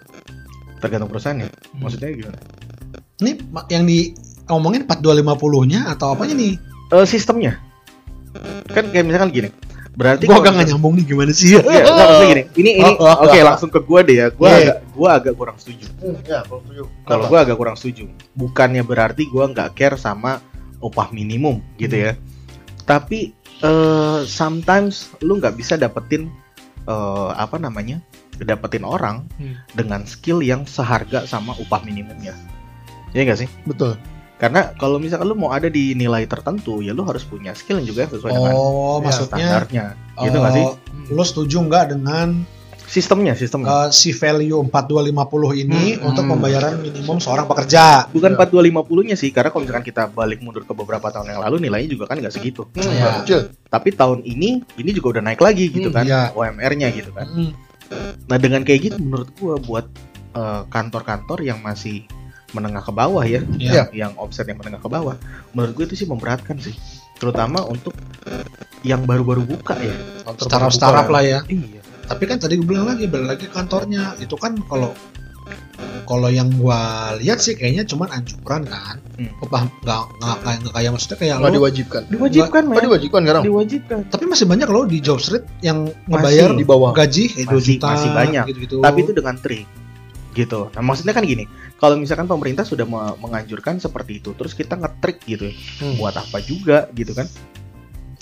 tergantung 0.78 1.10
perusahaannya. 1.10 1.50
Maksudnya 1.76 2.13
gimana? 2.13 2.39
ini 3.18 3.39
yang 3.72 3.88
di 3.88 4.13
ngomongin 4.46 4.86
4250-nya 4.86 5.89
atau 5.89 6.13
apanya 6.13 6.38
nih? 6.38 6.54
Eh, 6.94 7.08
sistemnya. 7.10 7.58
Kan 8.76 8.92
kayak 8.92 9.06
misalkan 9.08 9.32
gini. 9.32 9.50
Berarti 9.96 10.28
Gue 10.28 10.36
kalau 10.36 10.44
agak 10.44 10.54
nggak 10.60 10.68
nyambung 10.76 10.94
nih 11.00 11.06
gimana 11.08 11.32
sih 11.32 11.56
ya? 11.56 11.64
Iya, 11.64 11.82
enggak 11.88 12.06
maksudnya 12.06 12.28
gini. 12.28 12.44
Ini 12.52 12.72
ini 12.76 12.92
Oh, 13.00 13.00
oh, 13.00 13.16
oke 13.24 13.32
oh. 13.32 13.44
langsung 13.48 13.70
ke 13.72 13.80
gua 13.80 14.00
deh 14.04 14.16
ya. 14.20 14.28
Gua 14.28 14.48
Iya. 14.52 14.60
agak 14.60 14.78
gua 14.92 15.10
agak 15.16 15.34
kurang 15.34 15.56
setuju. 15.56 15.88
Ya, 16.28 16.40
kalau 16.44 16.60
setuju. 16.62 16.84
Kalau 17.08 17.24
gua 17.32 17.40
agak 17.42 17.56
kurang 17.56 17.76
setuju. 17.80 18.04
Bukannya 18.36 18.84
berarti 18.84 19.24
gua 19.26 19.48
nggak 19.48 19.72
care 19.74 19.96
sama 19.96 20.44
upah 20.84 21.08
minimum 21.10 21.64
gitu 21.80 21.96
ya. 21.96 22.20
Tapi 22.84 23.32
eh 23.64 24.20
sometimes 24.28 25.16
lu 25.24 25.40
nggak 25.40 25.56
bisa 25.56 25.80
dapetin 25.80 26.28
eh 26.84 27.30
apa 27.32 27.56
namanya? 27.56 28.04
dapetin 28.36 28.84
orang 28.84 29.24
Hmm. 29.40 29.56
dengan 29.72 30.04
skill 30.04 30.44
yang 30.44 30.68
seharga 30.68 31.24
sama 31.24 31.56
upah 31.56 31.80
minimumnya. 31.88 32.36
Iya 33.16 33.32
nggak 33.32 33.40
sih? 33.40 33.50
betul. 33.64 33.96
Karena 34.36 34.76
kalau 34.76 35.00
misalkan 35.00 35.26
lu 35.26 35.38
mau 35.38 35.50
ada 35.50 35.67
di 35.67 35.91
nilai 35.91 36.24
tertentu, 36.26 36.84
ya 36.84 36.91
lu 36.91 37.04
harus 37.04 37.24
punya 37.24 37.52
skill 37.52 37.80
yang 37.80 37.88
juga 37.88 38.04
sesuai 38.06 38.32
dengan 38.32 38.52
Oh, 38.52 39.00
ya, 39.00 39.08
maksudnya 39.08 39.48
standarnya. 39.48 39.86
Gitu 40.17 40.36
nggak 40.36 40.54
sih? 40.54 40.65
eh, 40.65 40.74
Lu 41.08 41.24
setuju 41.24 41.58
nggak 41.62 41.86
dengan 41.91 42.28
Sistemnya, 42.86 43.34
sistemnya. 43.34 43.65
eh, 43.65 43.89
si 43.89 44.12
value 44.12 44.62
4250 44.62 45.58
ini 45.58 45.95
Hmm. 45.95 46.06
untuk 46.06 46.28
pembayaran 46.28 46.78
minimum 46.78 47.17
seorang 47.17 47.43
pekerja? 47.45 48.06
Bukan 48.08 48.32
Iya. 48.32 48.38
4250-nya 48.38 49.15
sih, 49.15 49.30
karena 49.30 49.50
kalau 49.50 49.63
misalkan 49.63 49.82
kita 49.84 50.06
balik 50.08 50.38
mundur 50.39 50.62
ke 50.62 50.71
beberapa 50.71 51.10
tahun 51.10 51.34
yang 51.34 51.41
lalu 51.41 51.65
nilainya 51.65 51.89
juga 51.89 52.06
kan 52.06 52.19
nggak 52.19 52.30
segitu. 52.32 52.69
Hmm, 52.69 52.86
Iya. 52.86 53.10
kecil. 53.24 53.39
Tapi 53.65 53.89
tahun 53.89 54.21
ini 54.21 54.50
ini 54.76 54.89
juga 54.91 55.17
udah 55.17 55.24
naik 55.24 55.41
lagi 55.41 55.65
gitu 55.67 55.89
Hmm, 55.89 55.98
kan, 55.98 56.06
iya. 56.06 56.30
OMR-nya 56.30 56.88
gitu 56.91 57.10
kan. 57.10 57.26
Hmm. 57.26 57.52
Nah 58.26 58.38
dengan 58.38 58.62
kayak 58.62 58.80
gitu 58.84 58.98
menurut 58.98 59.30
gua 59.34 59.56
buat 59.58 59.86
eh, 60.36 60.62
kantor-kantor 60.67 61.39
yang 61.41 61.60
masih 61.60 62.04
menengah 62.51 62.79
ke 62.79 62.91
bawah 62.91 63.23
ya, 63.23 63.41
Iya. 63.53 63.71
yang, 63.73 63.89
yang 63.91 64.12
offset 64.15 64.45
yang 64.45 64.58
menengah 64.58 64.77
ke 64.77 64.88
bawah, 64.88 65.15
menurut 65.51 65.73
gue 65.73 65.86
itu 65.88 65.95
sih 65.97 66.08
memberatkan 66.08 66.58
sih, 66.58 66.75
terutama 67.15 67.63
untuk 67.63 67.95
yang 68.81 69.01
baru-baru 69.03 69.41
buka 69.43 69.73
ya. 69.75 69.95
Startup 70.38 70.69
startup 70.69 71.08
lah 71.08 71.21
ya. 71.21 71.39
Iya. 71.45 71.81
Tapi 72.05 72.23
kan 72.25 72.38
tadi 72.38 72.55
gue 72.55 72.65
bilang 72.65 72.86
lagi 72.86 73.05
balik 73.05 73.27
lagi 73.31 73.45
kantornya 73.47 74.13
itu 74.19 74.36
kan 74.36 74.53
kalau 74.63 74.93
kalau 76.03 76.29
yang 76.29 76.53
gua 76.53 76.77
lihat 77.17 77.38
sih 77.38 77.53
kayaknya 77.53 77.81
cuman 77.84 78.10
anjuran 78.12 78.62
kan. 78.63 78.97
Hmm. 79.17 79.29
Nggak 79.41 79.62
nggak 80.15 80.38
kayak 80.39 80.58
nggak 80.62 80.73
kayak 80.73 80.89
maksudnya 80.93 81.17
kayak 81.17 81.36
Nggak 81.36 81.49
lo, 81.49 81.55
diwajibkan. 81.55 82.01
Diwajibkan, 82.08 82.62
Oh, 82.63 82.69
men. 82.69 82.84
diwajibkan 82.84 83.21
sekarang. 83.21 83.43
Diwajibkan. 83.43 83.97
tapi 84.10 84.23
masih 84.25 84.45
banyak 84.45 84.67
loh 84.69 84.86
di 84.86 84.97
job 84.99 85.17
street 85.17 85.45
yang 85.60 85.77
ngebayar 86.05 86.53
di 86.53 86.62
bawah. 86.63 86.93
gaji 86.93 87.25
eh, 87.36 87.45
2 87.45 87.51
Masih- 87.51 87.67
juta 87.75 87.88
masih 87.91 88.10
banyak. 88.12 88.43
gitu-gitu. 88.47 88.75
Tapi 88.79 88.99
itu 89.01 89.12
dengan 89.13 89.36
trik 89.36 89.65
gitu. 90.36 90.67
Nah 90.69 90.82
maksudnya 90.82 91.12
kan 91.12 91.24
gini, 91.24 91.48
kalau 91.76 91.95
misalkan 91.95 92.28
pemerintah 92.28 92.62
sudah 92.62 92.84
me- 92.84 93.15
menganjurkan 93.17 93.80
seperti 93.80 94.19
itu, 94.19 94.32
terus 94.32 94.52
kita 94.52 94.76
ngetrik 94.76 95.24
gitu, 95.24 95.48
ya, 95.48 95.56
Hmm. 95.80 95.95
buat 95.95 96.13
apa 96.13 96.38
juga 96.39 96.91
gitu 96.91 97.12
kan? 97.13 97.26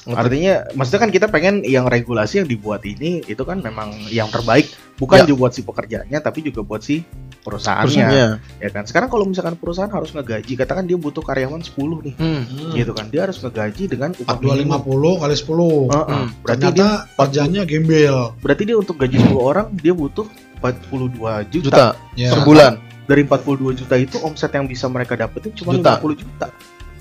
Ngetrik. 0.03 0.19
Artinya, 0.19 0.53
maksudnya 0.73 1.01
kan 1.01 1.11
kita 1.11 1.27
pengen 1.27 1.55
yang 1.63 1.85
regulasi 1.85 2.37
yang 2.37 2.47
dibuat 2.47 2.83
ini 2.83 3.23
itu 3.23 3.39
kan 3.41 3.57
memang 3.57 3.87
yang 4.07 4.27
terbaik, 4.27 4.67
bukan 4.93 5.23
Ya. 5.23 5.25
juga 5.25 5.39
buat 5.41 5.53
si 5.53 5.61
pekerjaannya, 5.61 6.19
tapi 6.19 6.43
juga 6.43 6.59
buat 6.59 6.79
si 6.79 7.07
perusahaannya, 7.39 7.87
Perusahaannya. 7.87 8.27
ya 8.59 8.69
kan? 8.69 8.83
Sekarang 8.83 9.07
kalau 9.07 9.23
misalkan 9.23 9.55
perusahaan 9.55 9.87
harus 9.87 10.11
ngegaji, 10.11 10.53
katakan 10.53 10.83
dia 10.83 10.95
butuh 10.95 11.19
karyawan 11.19 11.59
10 11.59 12.03
nih, 12.03 12.15
Hmm. 12.15 12.43
Hmm. 12.43 12.71
gitu 12.73 12.91
kan? 12.91 13.07
Dia 13.07 13.21
harus 13.23 13.39
ngegaji 13.39 13.83
dengan 13.85 14.11
upah 14.13 14.35
minimum. 14.37 14.75
4250 14.75 15.15
kali 15.17 15.35
10. 15.37 15.79
Heeh. 15.87 16.03
Hmm. 16.19 16.27
Berarti 16.37 16.63
Ternyata 16.67 16.75
dia 16.75 16.89
kerjanya 17.15 17.61
gembel. 17.63 18.15
berarti 18.37 18.63
dia 18.65 18.75
untuk 18.75 18.95
gaji 18.97 19.17
10 19.17 19.39
orang 19.41 19.67
dia 19.73 19.93
butuh 19.93 20.27
42 20.63 21.43
juta. 21.51 21.67
Juta 21.67 21.85
Ya. 22.15 22.31
per 22.31 22.47
bulan. 22.47 22.79
Dari 23.03 23.27
42 23.27 23.75
juta 23.75 23.99
itu 23.99 24.15
omset 24.23 24.55
yang 24.55 24.63
bisa 24.63 24.87
mereka 24.87 25.19
dapetin 25.19 25.51
cuma 25.51 25.75
Juta. 25.75 25.99
50 25.99 26.15
juta. 26.23 26.47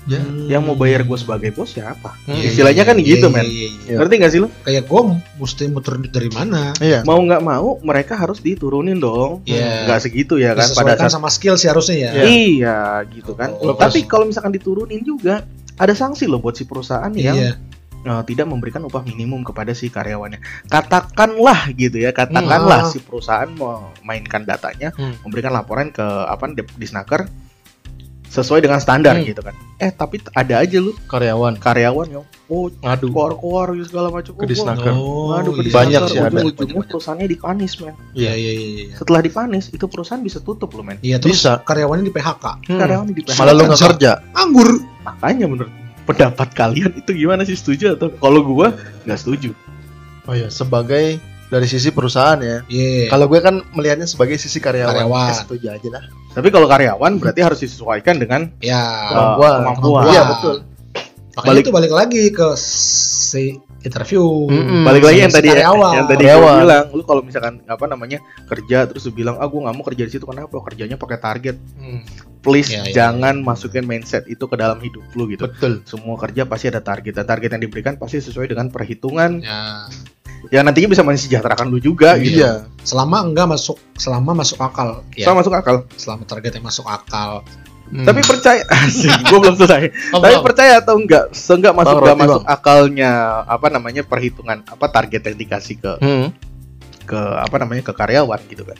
Ya. 0.03 0.19
Hmm. 0.19 0.51
Yang 0.51 0.61
mau 0.67 0.75
bayar 0.75 1.07
gue 1.07 1.15
sebagai 1.15 1.55
bos 1.55 1.71
siapa? 1.71 2.11
Hmm. 2.27 2.35
Iya, 2.35 2.51
Istilahnya 2.51 2.83
kan 2.83 2.99
iya, 2.99 3.07
gitu, 3.07 3.27
iya, 3.31 3.35
men. 3.39 3.45
iya, 3.47 3.51
iya. 3.55 3.69
Iya. 3.87 3.97
Ngerti 4.03 4.13
gak 4.19 4.31
sih 4.35 4.39
lo? 4.43 4.47
Kayak 4.67 4.83
gue 4.91 5.01
mesti 5.39 5.63
muter 5.71 5.93
duit 5.95 6.11
dari 6.11 6.27
mana? 6.27 6.75
Iya. 6.83 7.07
Mau 7.07 7.23
nggak 7.23 7.39
mau 7.39 7.79
mereka 7.79 8.19
harus 8.19 8.43
diturunin 8.43 8.99
dong. 8.99 9.47
Iya. 9.47 9.87
Nggak 9.87 9.99
segitu 10.03 10.35
ya 10.35 10.59
kan 10.59 10.67
pada 10.75 10.99
saat 10.99 11.15
sama 11.15 11.31
skill 11.31 11.55
sih 11.55 11.71
harusnya 11.71 11.95
ya. 11.95 12.11
Iya. 12.19 12.23
Iya 12.27 12.79
gitu 13.15 13.31
kan. 13.31 13.55
Oh. 13.63 13.79
Tapi 13.79 14.03
kalau 14.03 14.27
misalkan 14.27 14.51
diturunin 14.51 14.99
juga 15.07 15.47
ada 15.79 15.93
sanksi 15.95 16.27
loh 16.27 16.43
buat 16.43 16.59
si 16.59 16.67
perusahaan 16.67 17.09
yang 17.15 17.55
Iya. 18.03 18.11
eh, 18.13 18.23
tidak 18.25 18.45
memberikan 18.45 18.83
upah 18.83 19.01
minimum 19.01 19.41
kepada 19.41 19.71
si 19.71 19.87
karyawannya. 19.87 20.43
Katakanlah 20.67 21.71
gitu 21.73 21.97
ya, 21.97 22.11
katakanlah 22.11 22.83
Hmm. 22.83 22.91
si 22.91 22.99
perusahaan 22.99 23.47
memainkan 23.47 24.43
datanya, 24.43 24.91
Hmm. 24.91 25.15
memberikan 25.23 25.51
laporan 25.51 25.89
ke 25.89 26.03
apa 26.03 26.51
di 26.51 26.63
Disnaker 26.77 27.25
sesuai 28.25 28.59
dengan 28.59 28.81
standar 28.81 29.13
Hmm. 29.13 29.23
gitu 29.23 29.39
kan. 29.39 29.53
Eh 29.77 29.87
tapi 29.87 30.17
ada 30.33 30.57
aja 30.57 30.77
lu 30.77 30.97
Karyawan 31.05 31.53
karyawan 31.55 32.07
yang 32.09 32.25
oh 32.49 32.65
ngadu. 32.81 33.13
keluar-keluar 33.13 33.77
gitu 33.77 33.85
segala 33.87 34.09
macam. 34.09 34.33
Ke 34.33 34.35
Oh, 34.35 34.41
gua 34.41 34.49
Disnaker. 34.49 34.91
Oh, 34.91 35.25
Waduh, 35.29 35.53
ke 35.53 35.61
iya. 35.61 35.71
Banyak 35.71 36.01
sih 36.09 36.17
ada. 36.17 36.41
Ujung-ujungnya 36.41 36.83
perusahaannya 36.89 37.27
dipanis, 37.29 37.73
men. 37.77 37.93
Iya, 38.11 38.33
iya, 38.33 38.51
iya, 38.51 38.67
iya. 38.89 38.95
Setelah 38.97 39.21
dipanis, 39.21 39.69
itu 39.69 39.85
perusahaan 39.85 40.17
bisa 40.19 40.41
tutup 40.41 40.73
loh, 40.73 40.81
men. 40.81 40.97
Iya, 40.99 41.21
terus 41.21 41.39
Bisa. 41.39 41.61
karyawannya 41.61 42.03
di 42.03 42.13
PHK. 42.13 42.45
Hmm. 42.67 42.79
Karyawan 42.81 43.05
di 43.05 43.21
Malah 43.21 43.53
lu 43.53 43.63
nggak 43.63 43.81
kerja. 43.93 44.11
Anggur. 44.33 44.69
Makanya 45.03 45.45
menurut 45.45 45.69
pendapat 46.03 46.51
kalian 46.53 46.91
itu 46.99 47.11
gimana 47.15 47.47
sih 47.47 47.55
setuju 47.55 47.95
atau 47.95 48.11
kalau 48.19 48.43
gua 48.43 48.75
nggak 49.07 49.19
setuju? 49.19 49.51
Oh 50.23 50.35
iya, 50.35 50.47
sebagai 50.47 51.19
dari 51.53 51.67
sisi 51.69 51.93
perusahaan 51.93 52.39
ya. 52.41 52.65
Iya. 52.65 53.13
Kalau 53.13 53.29
gue 53.29 53.37
kan 53.37 53.61
melihatnya 53.77 54.09
sebagai 54.09 54.41
sisi 54.41 54.57
karyawan. 54.57 54.89
Karyawan. 55.05 55.29
Eh, 55.29 55.37
setuju 55.37 55.65
aja 55.69 55.87
lah. 55.93 56.03
Tapi 56.33 56.47
kalau 56.49 56.65
karyawan 56.65 57.21
berarti 57.21 57.45
harus 57.45 57.59
disesuaikan 57.61 58.17
dengan 58.17 58.49
ya. 58.57 58.81
Kemampuan. 59.13 59.59
kemampuan. 59.61 60.03
Iya 60.09 60.21
betul. 60.33 60.55
Makanya 61.33 61.49
Balik- 61.53 61.65
itu 61.65 61.71
balik 61.73 61.93
lagi 61.93 62.23
ke 62.33 62.47
si 62.57 63.57
interview. 63.83 64.23
Mm-mm. 64.47 64.81
balik 64.81 65.03
lagi 65.03 65.19
yang 65.19 65.29
tadi 65.29 65.49
karyawan. 65.49 65.93
yang 65.93 66.07
tadi 66.07 66.23
gua 66.25 66.51
bilang 66.57 66.85
lu 66.89 67.03
kalau 67.03 67.21
misalkan 67.21 67.59
apa 67.63 67.85
namanya 67.85 68.17
kerja 68.45 68.83
terus 68.85 69.03
lu 69.03 69.13
bilang 69.13 69.35
ah 69.35 69.45
gua 69.45 69.67
nggak 69.67 69.75
mau 69.75 69.85
kerja 69.85 70.03
di 70.03 70.11
situ 70.11 70.23
kenapa 70.23 70.55
kerjanya 70.63 70.95
pakai 70.95 71.17
target 71.17 71.55
Hmm, 71.75 72.01
please 72.39 72.69
Iya, 72.69 72.81
iya, 72.81 72.93
jangan 72.93 73.39
masukin 73.39 73.83
mindset 73.83 74.23
itu 74.25 74.41
ke 74.41 74.55
dalam 74.55 74.79
hidup 74.79 75.03
lu 75.13 75.27
gitu 75.27 75.45
betul. 75.45 75.83
semua 75.83 76.15
kerja 76.15 76.43
pasti 76.43 76.67
ada 76.67 76.79
target 76.79 77.13
dan 77.13 77.25
target 77.25 77.49
yang 77.51 77.61
diberikan 77.61 77.93
pasti 77.95 78.19
sesuai 78.19 78.47
dengan 78.47 78.67
perhitungan 78.67 79.39
Ya. 79.39 79.87
yang 80.49 80.63
nantinya 80.63 80.89
bisa 80.89 81.01
mensejahterakan 81.01 81.67
lu 81.67 81.77
juga 81.77 82.15
gitu 82.17 82.39
Iya. 82.39 82.67
Selama 82.81 83.21
enggak 83.21 83.47
masuk 83.49 83.79
selama 83.95 84.31
masuk 84.33 84.59
akal. 84.59 85.03
Ya. 85.13 85.23
sama 85.23 85.39
masuk 85.39 85.53
akal 85.53 85.75
Selama 85.93 86.23
targetnya 86.23 86.59
masuk 86.61 86.83
akal. 86.85 87.43
Hmm. 87.93 88.03
tapi 88.03 88.19
percaya 88.19 88.65
asik 88.81 89.13
gua 89.23 89.37
belum 89.39 89.55
selesai 89.55 89.83
Oh, 90.09 90.17
tapi 90.17 90.33
belum. 90.33 90.43
percaya 90.43 90.73
atau 90.81 90.97
enggak 90.97 91.29
seenggak 91.29 91.73
masuk 91.73 91.93
Bang, 91.93 92.01
enggak 92.01 92.17
masuk 92.19 92.41
akalnya 92.43 93.11
apa 93.45 93.67
namanya 93.69 94.01
perhitungan 94.01 94.65
apa 94.65 94.85
target 94.89 95.21
yang 95.23 95.37
dikasih 95.37 95.77
ke 95.77 95.91
Hmm. 95.97 96.33
ke 97.03 97.19
apa 97.19 97.55
namanya 97.55 97.83
ke 97.83 97.93
karyawan 97.93 98.41
gitu 98.47 98.63
kan 98.63 98.75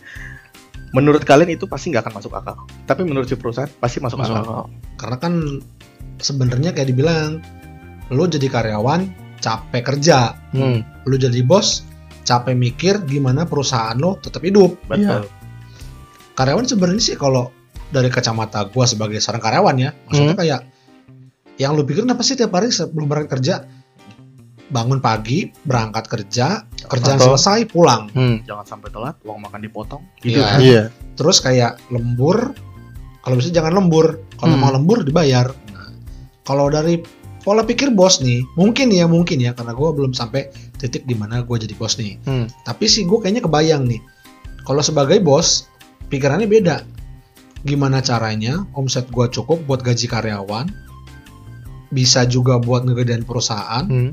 menurut 0.89 1.21
kalian 1.21 1.49
itu 1.51 1.65
pasti 1.65 1.89
nggak 1.89 2.03
akan 2.03 2.13
masuk 2.15 2.33
akal 2.33 2.57
tapi 2.83 3.01
menurut 3.01 3.25
si 3.25 3.33
perusahaan 3.33 3.69
pasti 3.75 3.97
masuk, 3.97 4.17
Masuk 4.17 4.33
akal 4.33 4.43
akal. 4.43 4.65
Karena 4.95 5.17
kan 5.17 5.33
sebenarnya 6.17 6.69
kayak 6.71 6.87
dibilang 6.87 7.41
lu 8.09 8.25
jadi 8.25 8.45
karyawan 8.47 9.09
capek 9.37 9.83
kerja. 9.83 10.37
Hmm. 10.49 10.81
Lu 11.03 11.15
jadi 11.15 11.41
bos 11.41 11.83
capek 12.23 12.53
mikir 12.53 13.03
gimana 13.03 13.43
perusahaan 13.43 13.93
lo 13.93 14.17
tetap 14.17 14.39
hidup. 14.39 14.79
betul 14.85 15.27
Karyawan 16.33 16.65
sebenarnya 16.65 17.03
sih 17.03 17.15
kalau 17.15 17.51
dari 17.93 18.09
kacamata 18.09 18.65
gua 18.65 18.83
sebagai 18.83 19.21
seorang 19.21 19.39
karyawan 19.39 19.75
ya, 19.77 19.89
maksudnya 20.03 20.33
kayak 20.35 20.59
yang 21.55 21.71
lu 21.71 21.85
pikirin 21.85 22.09
apa 22.09 22.19
sih 22.19 22.33
tiap 22.33 22.49
hari 22.51 22.67
sebelum 22.67 23.05
berangkat 23.05 23.31
kerja? 23.31 23.55
Bangun 24.65 24.97
pagi, 24.97 25.53
berangkat 25.61 26.09
kerja, 26.09 26.65
kerjaan 26.83 27.21
Atau- 27.21 27.37
selesai, 27.37 27.69
pulang. 27.69 28.09
Hmm. 28.09 28.41
jangan 28.41 28.65
sampai 28.67 28.89
telat 28.89 29.21
uang 29.21 29.37
makan 29.39 29.61
dipotong 29.61 30.01
gitu 30.19 30.41
Iya. 30.41 30.45
kan 30.47 30.59
Iya. 30.59 30.83
Terus 31.13 31.37
kayak 31.37 31.77
lembur, 31.87 32.57
kalau 33.21 33.35
bisa 33.37 33.53
jangan 33.53 33.77
lembur. 33.77 34.25
Kalau 34.33 34.57
Hmm. 34.57 34.63
mau 34.63 34.73
lembur 34.73 35.05
dibayar. 35.05 35.53
Nah, 35.69 35.93
kalau 36.41 36.67
dari 36.67 36.97
pola 37.39 37.61
pikir 37.61 37.93
bos 37.93 38.17
nih, 38.17 38.41
mungkin 38.55 38.89
ya 38.89 39.05
mungkin 39.05 39.37
ya 39.37 39.53
karena 39.53 39.71
gua 39.71 39.93
belum 39.93 40.11
sampai 40.11 40.49
titik 40.73 41.05
di 41.05 41.13
mana 41.13 41.39
gue 41.39 41.57
jadi 41.59 41.75
bos 41.77 41.95
nih. 41.95 42.17
Hmm. 42.23 42.49
Tapi 42.65 42.89
sih 42.89 43.05
gue 43.05 43.15
kayaknya 43.15 43.39
kebayang 43.39 43.85
nih. 43.85 44.01
Kalau 44.63 44.81
sebagai 44.81 45.19
bos, 45.19 45.69
pikirannya 46.07 46.43
beda. 46.43 46.81
Gimana 47.63 47.99
caranya 47.99 48.67
omset 48.71 49.07
gue 49.07 49.25
cukup 49.29 49.63
buat 49.63 49.79
gaji 49.79 50.05
karyawan, 50.05 50.67
bisa 51.89 52.25
juga 52.25 52.57
buat 52.57 52.83
ngegedein 52.83 53.23
perusahaan. 53.23 53.85
Hmm. 53.85 54.11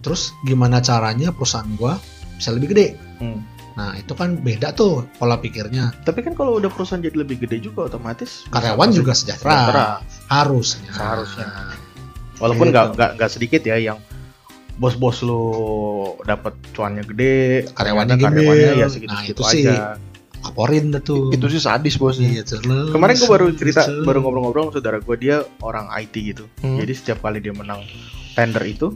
Terus 0.00 0.30
gimana 0.42 0.78
caranya 0.78 1.30
perusahaan 1.30 1.66
gue 1.74 1.92
bisa 2.36 2.50
lebih 2.50 2.70
gede. 2.70 2.88
Hmm. 3.18 3.40
Nah 3.74 3.98
itu 3.98 4.14
kan 4.14 4.38
beda 4.38 4.70
tuh 4.70 5.02
pola 5.18 5.34
pikirnya. 5.34 5.90
tapi 6.04 6.22
kan 6.22 6.32
kalau 6.32 6.54
udah 6.54 6.70
perusahaan 6.70 7.02
jadi 7.02 7.18
lebih 7.18 7.42
gede 7.42 7.58
juga 7.60 7.90
otomatis 7.90 8.46
Karyawan 8.46 8.88
juga 8.90 9.10
sejahtera. 9.10 9.50
sejahtera. 9.50 9.86
Harusnya. 10.28 10.90
Seharusnya. 10.94 11.46
Walaupun 12.38 12.70
Gitu. 12.70 12.74
nggak 12.94 13.10
nggak 13.18 13.30
sedikit 13.30 13.62
ya 13.64 13.76
yang 13.80 13.98
bos-bos 14.74 15.22
lu 15.22 15.42
dapat 16.22 16.54
cuannya 16.70 17.02
gede, 17.04 17.66
Karyawannya 17.72 18.14
ternyata 18.14 18.30
gembel. 18.30 18.42
karyawannya 18.44 18.70
ya 18.72 18.74
Nah, 18.76 18.90
segitu-segitu 18.90 19.34
itu 19.34 19.42
sih. 19.50 19.66
Laporin 20.44 20.92
dah 20.92 21.00
tuh. 21.00 21.32
Itu 21.32 21.48
sih 21.48 21.62
sadis 21.62 21.96
bos. 21.96 22.20
Iya, 22.20 22.44
terus. 22.44 22.64
Kemarin 22.92 23.14
gue 23.16 23.30
baru 23.30 23.46
cerita, 23.56 23.88
terus. 23.88 24.04
baru 24.04 24.20
ngobrol-ngobrol 24.20 24.68
sama 24.68 24.72
saudara 24.76 24.98
gue 25.00 25.16
dia 25.16 25.36
orang 25.64 25.88
IT 25.96 26.14
gitu. 26.14 26.44
Hmm. 26.60 26.76
Jadi 26.76 26.92
setiap 26.92 27.24
kali 27.24 27.40
dia 27.40 27.56
menang 27.56 27.80
tender 28.36 28.60
itu, 28.68 28.92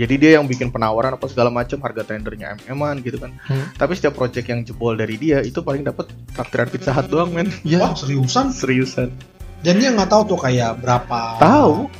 jadi 0.00 0.14
dia 0.16 0.30
yang 0.40 0.48
bikin 0.48 0.72
penawaran 0.72 1.12
apa 1.12 1.28
segala 1.28 1.52
macam 1.52 1.76
harga 1.84 2.08
tendernya 2.08 2.56
mm 2.56 3.04
gitu 3.04 3.20
kan. 3.20 3.36
Hmm. 3.44 3.68
Tapi 3.76 3.92
setiap 3.92 4.16
project 4.16 4.48
yang 4.48 4.64
jebol 4.64 4.96
dari 4.96 5.20
dia 5.20 5.44
itu 5.44 5.60
paling 5.60 5.84
dapat 5.84 6.08
traktiran 6.32 6.72
pizza 6.72 6.96
hut 6.96 7.12
doang 7.12 7.28
men. 7.28 7.52
Ya. 7.68 7.84
Wah, 7.84 7.92
seriusan? 7.92 8.48
Seriusan. 8.48 9.12
Dan 9.60 9.76
dia 9.76 9.92
nggak 9.92 10.08
tahu 10.08 10.22
tuh 10.36 10.38
kayak 10.40 10.80
berapa. 10.80 11.36
Tahu, 11.36 11.92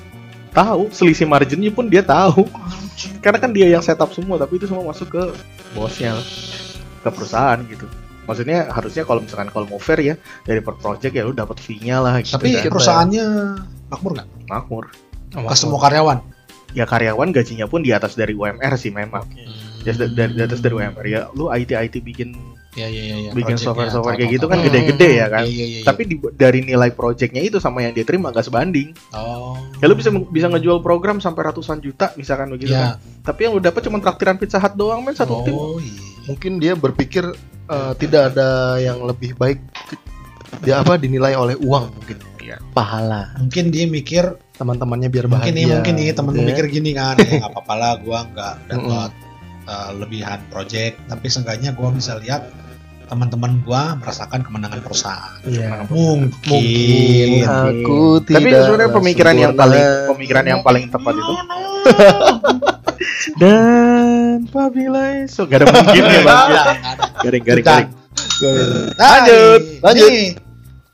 tahu 0.56 0.82
selisih 0.88 1.28
marginnya 1.28 1.68
pun 1.68 1.92
dia 1.92 2.00
tahu. 2.00 2.48
Karena 3.20 3.36
kan 3.36 3.52
dia 3.52 3.68
yang 3.68 3.84
setup 3.84 4.16
semua, 4.16 4.40
tapi 4.40 4.56
itu 4.56 4.64
semua 4.64 4.84
masuk 4.88 5.12
ke 5.12 5.22
bosnya, 5.76 6.16
ke 7.04 7.08
perusahaan 7.12 7.60
gitu. 7.68 7.84
Maksudnya 8.30 8.70
harusnya 8.70 9.02
kalau 9.02 9.20
misalkan 9.26 9.50
kalau 9.50 9.66
mau 9.66 9.82
fair 9.82 9.98
ya 9.98 10.14
dari 10.46 10.62
per 10.62 10.78
project 10.78 11.10
ya 11.10 11.26
lu 11.26 11.34
dapat 11.34 11.58
fee-nya 11.58 11.98
lah 11.98 12.22
gitu. 12.22 12.38
Tapi 12.38 12.54
kan. 12.54 12.70
perusahaannya 12.70 13.24
makmur 13.90 14.10
nggak? 14.14 14.28
makmur. 14.46 14.84
Ke 15.34 15.54
semua 15.58 15.82
karyawan. 15.82 16.22
Ya 16.70 16.86
karyawan 16.86 17.34
gajinya 17.34 17.66
pun 17.66 17.82
di 17.82 17.90
atas 17.90 18.14
dari 18.14 18.38
UMR 18.38 18.78
sih 18.78 18.94
memang. 18.94 19.26
Ya, 19.82 19.90
dari, 19.90 20.14
dari, 20.14 20.32
di 20.38 20.42
atas 20.46 20.62
dari 20.62 20.74
UMR 20.78 21.02
ya 21.10 21.26
lu 21.34 21.50
IT 21.50 21.74
IT 21.74 21.98
bikin 22.06 22.38
Iya 22.70 22.86
iya 22.86 23.02
iya. 23.02 23.30
bikin 23.34 23.58
project-nya, 23.58 23.66
software-software 23.66 24.14
kayak 24.14 24.30
gitu 24.38 24.46
kan 24.46 24.62
gede-gede 24.62 25.10
ya 25.18 25.26
kan. 25.26 25.42
Iya 25.42 25.50
iya 25.50 25.66
iya. 25.66 25.80
Tapi 25.82 26.02
di, 26.06 26.22
dari 26.38 26.62
nilai 26.62 26.94
projectnya 26.94 27.42
itu 27.42 27.58
sama 27.58 27.82
yang 27.82 27.90
dia 27.90 28.06
terima 28.06 28.30
gak 28.30 28.46
sebanding. 28.46 28.94
oh. 29.10 29.58
Ya 29.82 29.90
lu 29.90 29.98
bisa 29.98 30.14
bisa 30.30 30.46
ngejual 30.46 30.78
program 30.78 31.18
sampai 31.18 31.50
ratusan 31.50 31.82
juta 31.82 32.14
misalkan 32.14 32.46
begitu 32.54 32.70
Iya. 32.70 32.94
kan. 32.94 33.26
Tapi 33.26 33.50
yang 33.50 33.58
lu 33.58 33.62
dapat 33.64 33.82
cuma 33.82 33.98
traktiran 33.98 34.38
pizza 34.38 34.62
hut 34.62 34.78
doang 34.78 35.02
men 35.02 35.18
satu 35.18 35.42
tim. 35.42 35.50
Oh 35.50 35.82
iya. 35.82 35.98
Mungkin 36.30 36.62
dia 36.62 36.78
berpikir 36.78 37.26
eh, 37.70 37.92
tidak 37.96 38.22
ada 38.30 38.76
yang 38.76 39.00
lebih 39.00 39.32
baik 39.34 39.58
dia 40.60 40.78
apa 40.78 40.94
dinilai 40.94 41.32
oleh 41.32 41.56
uang 41.56 41.88
mungkin. 41.94 42.18
Iya. 42.40 42.56
Pahala. 42.74 43.30
Mungkin 43.38 43.70
dia 43.70 43.86
mikir 43.86 44.24
Teman-temannya 44.54 45.08
biar 45.08 45.24
mungkin 45.24 45.48
bahagia. 45.48 45.56
nih 45.56 45.66
mungkin 45.72 45.92
nih 45.96 46.06
temen 46.12 46.30
gitu 46.30 46.36
gue 46.36 46.44
ya. 46.44 46.48
mikir 46.52 46.66
gini 46.68 46.90
kan 46.92 47.16
ya 47.16 47.40
nggak 47.40 47.48
apa-apa 47.48 47.74
lah 47.74 47.92
gue 47.96 48.18
nggak 48.28 48.54
dapat 48.68 49.10
uh, 49.64 49.90
lebihan 49.96 50.36
project 50.52 51.00
tapi 51.08 51.26
seenggaknya 51.32 51.72
gue 51.72 51.88
bisa 51.96 52.20
lihat 52.20 52.44
teman-teman 53.08 53.64
gue 53.64 53.82
merasakan 53.96 54.44
kemenangan 54.44 54.84
perusahaan 54.84 55.40
Iya. 55.48 55.88
mungkin 55.88 56.60
Mungkin 56.60 57.48
aku 57.48 58.20
tidak. 58.20 58.36
Tapi 58.36 58.48
sebenarnya 58.52 58.92
pemikiran 58.92 59.34
yang 59.34 59.52
paling 59.56 59.84
pemikiran 60.12 60.44
yang 60.44 60.60
paling 60.60 60.84
tepat 60.92 61.14
itu. 61.16 61.32
Dan 63.40 63.99
apabila 64.42 65.26
so 65.26 65.44
gak 65.44 65.60
ada 65.60 65.70
mungkin 65.70 66.02
ya 66.02 66.20
bang. 66.22 66.48
Garing 67.20 67.44
garing 67.44 67.64
garing. 67.64 67.88
Lanjut, 68.94 69.60
lanjut. 69.80 70.08
nih, 70.08 70.24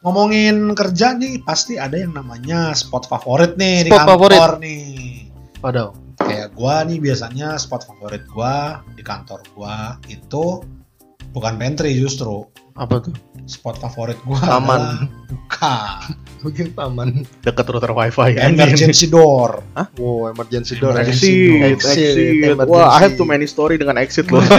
ngomongin 0.00 0.56
kerja 0.72 1.14
nih 1.14 1.40
pasti 1.40 1.76
ada 1.76 1.94
yang 1.94 2.12
namanya 2.12 2.70
spot 2.72 3.06
favorit 3.06 3.54
nih 3.54 3.86
di 3.86 3.90
Spot 3.90 3.98
kantor 4.00 4.10
favorit. 4.12 4.40
nih 4.58 4.86
Padahal. 5.58 5.90
kayak 6.16 6.48
gua 6.52 6.82
nih 6.82 6.98
biasanya 6.98 7.56
spot 7.56 7.82
favorit 7.84 8.22
gua 8.26 8.54
di 8.92 9.02
kantor 9.02 9.40
gua 9.52 9.76
itu 10.06 10.62
bukan 11.30 11.54
pantry 11.56 11.92
justru 11.92 12.46
Apa 12.74 13.00
tuh? 13.00 13.14
spot 13.44 13.78
favorit 13.78 14.16
gua 14.22 14.38
Taman. 14.38 15.06
bukan 15.26 16.00
Mungkin 16.46 16.66
taman. 16.72 17.26
Dekat 17.42 17.66
router 17.66 17.90
wifi 17.90 18.28
ya. 18.32 18.46
emergency 18.48 19.06
door 19.06 19.66
Wow, 19.96 20.30
emergency 20.30 20.74
door. 20.76 20.94
Exit, 20.94 21.26
Exit, 21.74 21.82
exit. 21.82 22.16
emergency. 22.46 22.70
Wah, 22.70 22.94
I 22.94 23.02
have 23.02 23.14
too 23.14 23.26
many 23.26 23.44
story 23.44 23.74
dengan 23.74 23.98
exit 23.98 24.30
loh. 24.30 24.38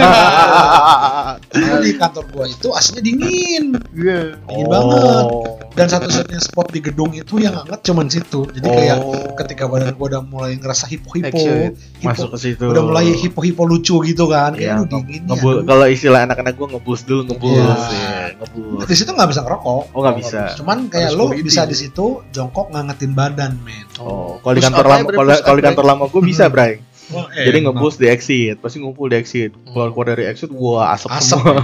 karena 1.48 1.80
di 1.80 1.92
kantor 1.94 2.24
gua 2.28 2.44
itu 2.46 2.68
aslinya 2.70 3.02
dingin 3.02 3.64
Iya. 3.90 4.36
dingin 4.42 4.66
banget 4.66 5.24
dan 5.72 5.86
satu-satunya 5.88 6.40
spot 6.40 6.68
di 6.70 6.80
gedung 6.80 7.10
itu 7.12 7.38
yang 7.38 7.54
hangat 7.56 7.80
cuman 7.82 8.06
situ 8.06 8.44
jadi 8.50 8.66
kayak 8.68 8.96
Oh. 8.98 9.14
ketika 9.36 9.64
badan 9.64 9.94
gua 9.94 10.06
udah 10.10 10.22
mulai 10.22 10.52
ngerasa 10.54 10.84
hipo-hipo 10.86 11.38
hipo- 11.38 11.76
masuk 12.02 12.28
ke 12.34 12.38
situ. 12.40 12.64
udah 12.64 12.82
mulai 12.82 13.06
hipo-hipo 13.12 13.62
lucu 13.64 14.02
gitu 14.02 14.26
kan 14.26 14.52
Iya, 14.52 14.74
kayak 14.74 14.74
lu 14.76 14.84
dingin 14.90 15.22
ya. 15.24 15.36
Kalau 15.64 15.86
istilah 15.86 16.20
anak-anak 16.24 16.54
gua 16.54 16.68
ngebus 16.70 17.00
dulu, 17.02 17.22
ngebus. 17.24 17.80
Iya. 17.88 18.10
Ya, 18.18 18.26
ngebus. 18.36 18.80
di 18.84 18.94
situ 18.94 19.10
nggak 19.10 19.28
bisa 19.28 19.40
ngerokok 19.42 19.82
Oh, 19.88 20.00
nggak 20.00 20.16
bisa. 20.18 20.40
cuman 20.54 20.78
kayak 20.88 21.08
Harus 21.08 21.18
security. 21.20 21.44
bisa 21.44 21.60
di 21.64 21.76
situ 21.78 22.26
jongkok 22.34 22.74
ngangetin 22.74 23.14
badan 23.14 23.54
men 23.62 23.86
Oh, 23.98 24.38
kalau 24.42 24.54
di 24.54 24.62
kantor 24.62 24.86
lama, 24.86 25.06
kalau 25.42 25.58
di 25.58 25.64
kantor 25.64 25.84
lama 25.86 26.04
gue 26.06 26.22
bisa, 26.22 26.46
Bray. 26.46 26.78
Oh, 27.08 27.24
Jadi 27.32 27.64
ngebus 27.64 27.96
di 27.96 28.06
exit, 28.06 28.60
pasti 28.60 28.84
ngumpul 28.84 29.08
di 29.08 29.16
exit. 29.16 29.56
Keluar 29.72 29.90
keluar 29.96 30.12
dari 30.12 30.28
exit, 30.28 30.52
wah 30.52 30.92
asap, 30.92 31.08
Asap, 31.18 31.40
semua. 31.40 31.56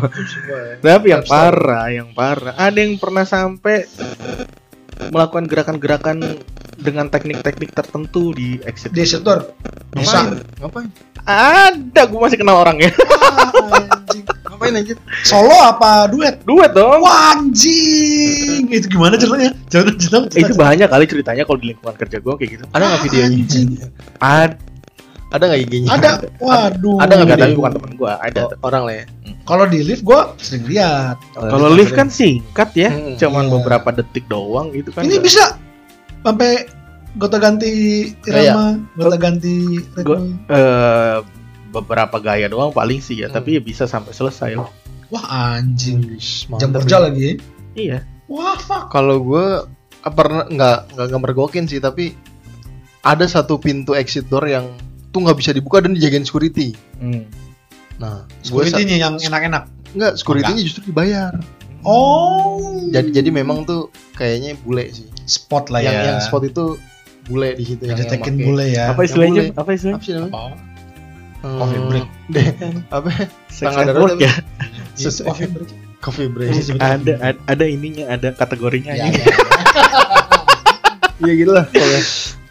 Ya. 0.80 0.96
Tapi 0.96 1.06
yang 1.12 1.24
parah, 1.28 1.86
yang 1.92 2.08
parah, 2.16 2.56
ada 2.56 2.78
yang 2.80 2.96
pernah 2.96 3.28
sampai 3.28 3.84
melakukan 5.12 5.44
gerakan-gerakan 5.44 6.40
dengan 6.80 7.12
teknik-teknik 7.12 7.70
tertentu 7.76 8.32
di 8.32 8.56
exit. 8.64 8.90
di 8.94 9.04
exit 9.04 9.22
door 9.22 9.52
bisa 9.94 10.32
Ngapain? 10.58 10.90
Ada, 11.24 12.02
gue 12.04 12.20
masih 12.20 12.38
kenal 12.40 12.60
orangnya. 12.60 12.92
Ah, 12.92 13.96
anjing. 13.96 14.24
Ngapain 14.66 14.80
anjir? 14.80 14.96
solo 15.22 15.52
apa 15.54 16.08
duet 16.08 16.40
Duet 16.42 16.72
dong. 16.72 17.00
Wah, 17.00 17.32
anjing 17.32 18.64
itu 18.68 18.86
gimana 18.88 19.14
ceritanya 19.14 19.52
cerita 19.66 19.90
cerita 19.94 20.16
Eh, 20.32 20.42
itu 20.42 20.54
banyak 20.54 20.86
kali 20.86 21.04
ceritanya 21.04 21.42
kalau 21.42 21.58
di 21.58 21.66
lingkungan 21.68 21.94
kerja 21.94 22.16
gue 22.18 22.34
kayak 22.34 22.50
gitu. 22.52 22.64
Ada 22.70 22.84
nggak 22.86 23.02
videonya? 23.02 23.44
Ada, 24.18 24.56
Ada 25.30 25.44
nggak 25.44 25.60
IG-nya? 25.62 25.88
ada 25.90 26.10
waduh 26.38 26.96
Ada 26.96 27.12
nggak 27.18 27.38
tapi 27.38 27.54
bukan 27.54 27.72
temen 27.74 27.92
gue. 27.94 28.12
Ada. 28.12 28.40
Oh, 28.46 28.50
orang 28.62 28.82
lah 28.84 28.94
ya. 28.94 29.06
kalau 29.44 29.64
di 29.66 29.82
lift 29.82 30.00
gua 30.02 30.32
sering 30.38 30.64
lihat 30.64 31.20
Kalau 31.34 31.68
lift 31.68 31.92
kan 31.92 32.08
singkat 32.08 32.72
ya, 32.72 32.88
Hmm, 32.88 33.14
cuman 33.14 33.44
iya. 33.44 33.52
beberapa 33.52 33.88
detik 33.92 34.24
doang 34.24 34.70
gitu 34.70 34.88
kan. 34.88 35.02
ini 35.02 35.18
bisa 35.18 35.58
sampai 36.22 36.64
gonta 37.14 37.36
ganti 37.36 37.70
irama 38.24 38.80
gonta 38.94 39.14
ganti 39.16 39.54
ritme 39.92 40.34
eh 40.48 41.18
beberapa 41.74 42.16
gaya 42.16 42.46
doang 42.46 42.70
paling 42.70 42.98
sih 42.98 43.18
ya, 43.18 43.26
Hmm. 43.26 43.36
tapi 43.36 43.58
ya 43.58 43.60
bisa 43.60 43.84
sampai 43.84 44.10
selesai 44.10 44.54
loh. 44.54 44.70
wah 45.08 45.26
anjing 45.52 46.00
Mantap 46.48 46.58
jam 46.58 46.70
ya. 46.70 46.76
kerja 46.80 46.96
lagi 47.00 47.20
ya. 47.20 47.34
Iya. 47.74 47.98
wah 48.26 48.56
fuck 48.56 48.88
Kalau 48.88 49.18
gue 49.20 49.46
pernah 50.06 50.44
nggak 50.44 50.78
nggak 50.90 51.06
nggak 51.06 51.20
mergokin 51.20 51.64
sih, 51.64 51.78
tapi 51.78 52.14
ada 53.00 53.24
satu 53.24 53.56
pintu 53.56 53.92
exit 53.92 54.24
door 54.24 54.44
yang 54.44 54.70
tuh 55.10 55.20
nggak 55.20 55.36
bisa 55.36 55.50
dibuka 55.50 55.78
dan 55.78 55.92
dijagain 55.92 56.22
security. 56.22 56.72
Hmm. 56.96 57.28
Nah, 57.94 58.24
gue 58.40 58.62
security 58.64 58.96
yang 58.96 59.14
enak-enak 59.18 59.68
nggak 59.92 60.12
security-nya 60.14 60.62
justru 60.62 60.82
dibayar. 60.84 61.36
oh 61.84 62.80
Jadi 62.88 63.12
jadi 63.12 63.28
memang 63.30 63.62
tuh 63.62 63.86
kayaknya 64.12 64.56
bule 64.58 64.88
sih. 64.88 65.06
spot 65.24 65.68
lah 65.68 65.80
yang 65.80 65.94
ya 65.94 66.02
yang 66.06 66.18
spot 66.18 66.44
itu 66.44 66.76
bule 67.24 67.52
di 67.52 67.64
situ 67.64 67.80
yang 67.82 67.96
yang 67.96 68.36
make. 68.36 68.44
bule 68.44 68.64
ya 68.66 68.84
Apa 68.90 69.00
istilahnya? 69.02 69.52
Apa 69.54 69.70
istilahnya? 69.72 70.00
Apa 70.26 70.40
Coffee 71.44 71.82
break. 71.92 72.06
deh, 72.34 72.46
apa? 72.88 73.10
Sex 73.52 73.68
network 73.68 74.16
darurat 74.16 74.16
ya. 74.16 74.32
Coffee 75.28 75.48
break 75.52 75.68
Coffee 76.00 76.28
break. 76.32 76.50
Ada, 76.80 77.12
ada 77.20 77.40
ada 77.44 77.64
ininya, 77.68 78.04
ada 78.08 78.32
kategorinya. 78.32 78.96
ya, 78.96 79.08
ini. 79.08 79.20
ya. 79.20 79.26
Iya 81.22 81.32
gitu 81.40 81.52
lah. 81.54 81.64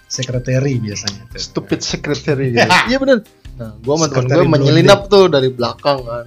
sekretari 0.07 0.79
biasanya 0.79 1.27
tuh. 1.29 1.37
Stupid 1.37 1.83
secretary 1.83 2.55
gitu. 2.55 2.63
Iya 2.63 2.97
bener. 2.97 3.17
Nah, 3.59 3.75
gua 3.85 3.99
sama 3.99 4.07
temen 4.09 4.31
gue 4.33 4.45
menyelinap 4.49 5.11
tuh 5.11 5.29
dari 5.29 5.51
belakang 5.51 5.99
kan. 6.05 6.25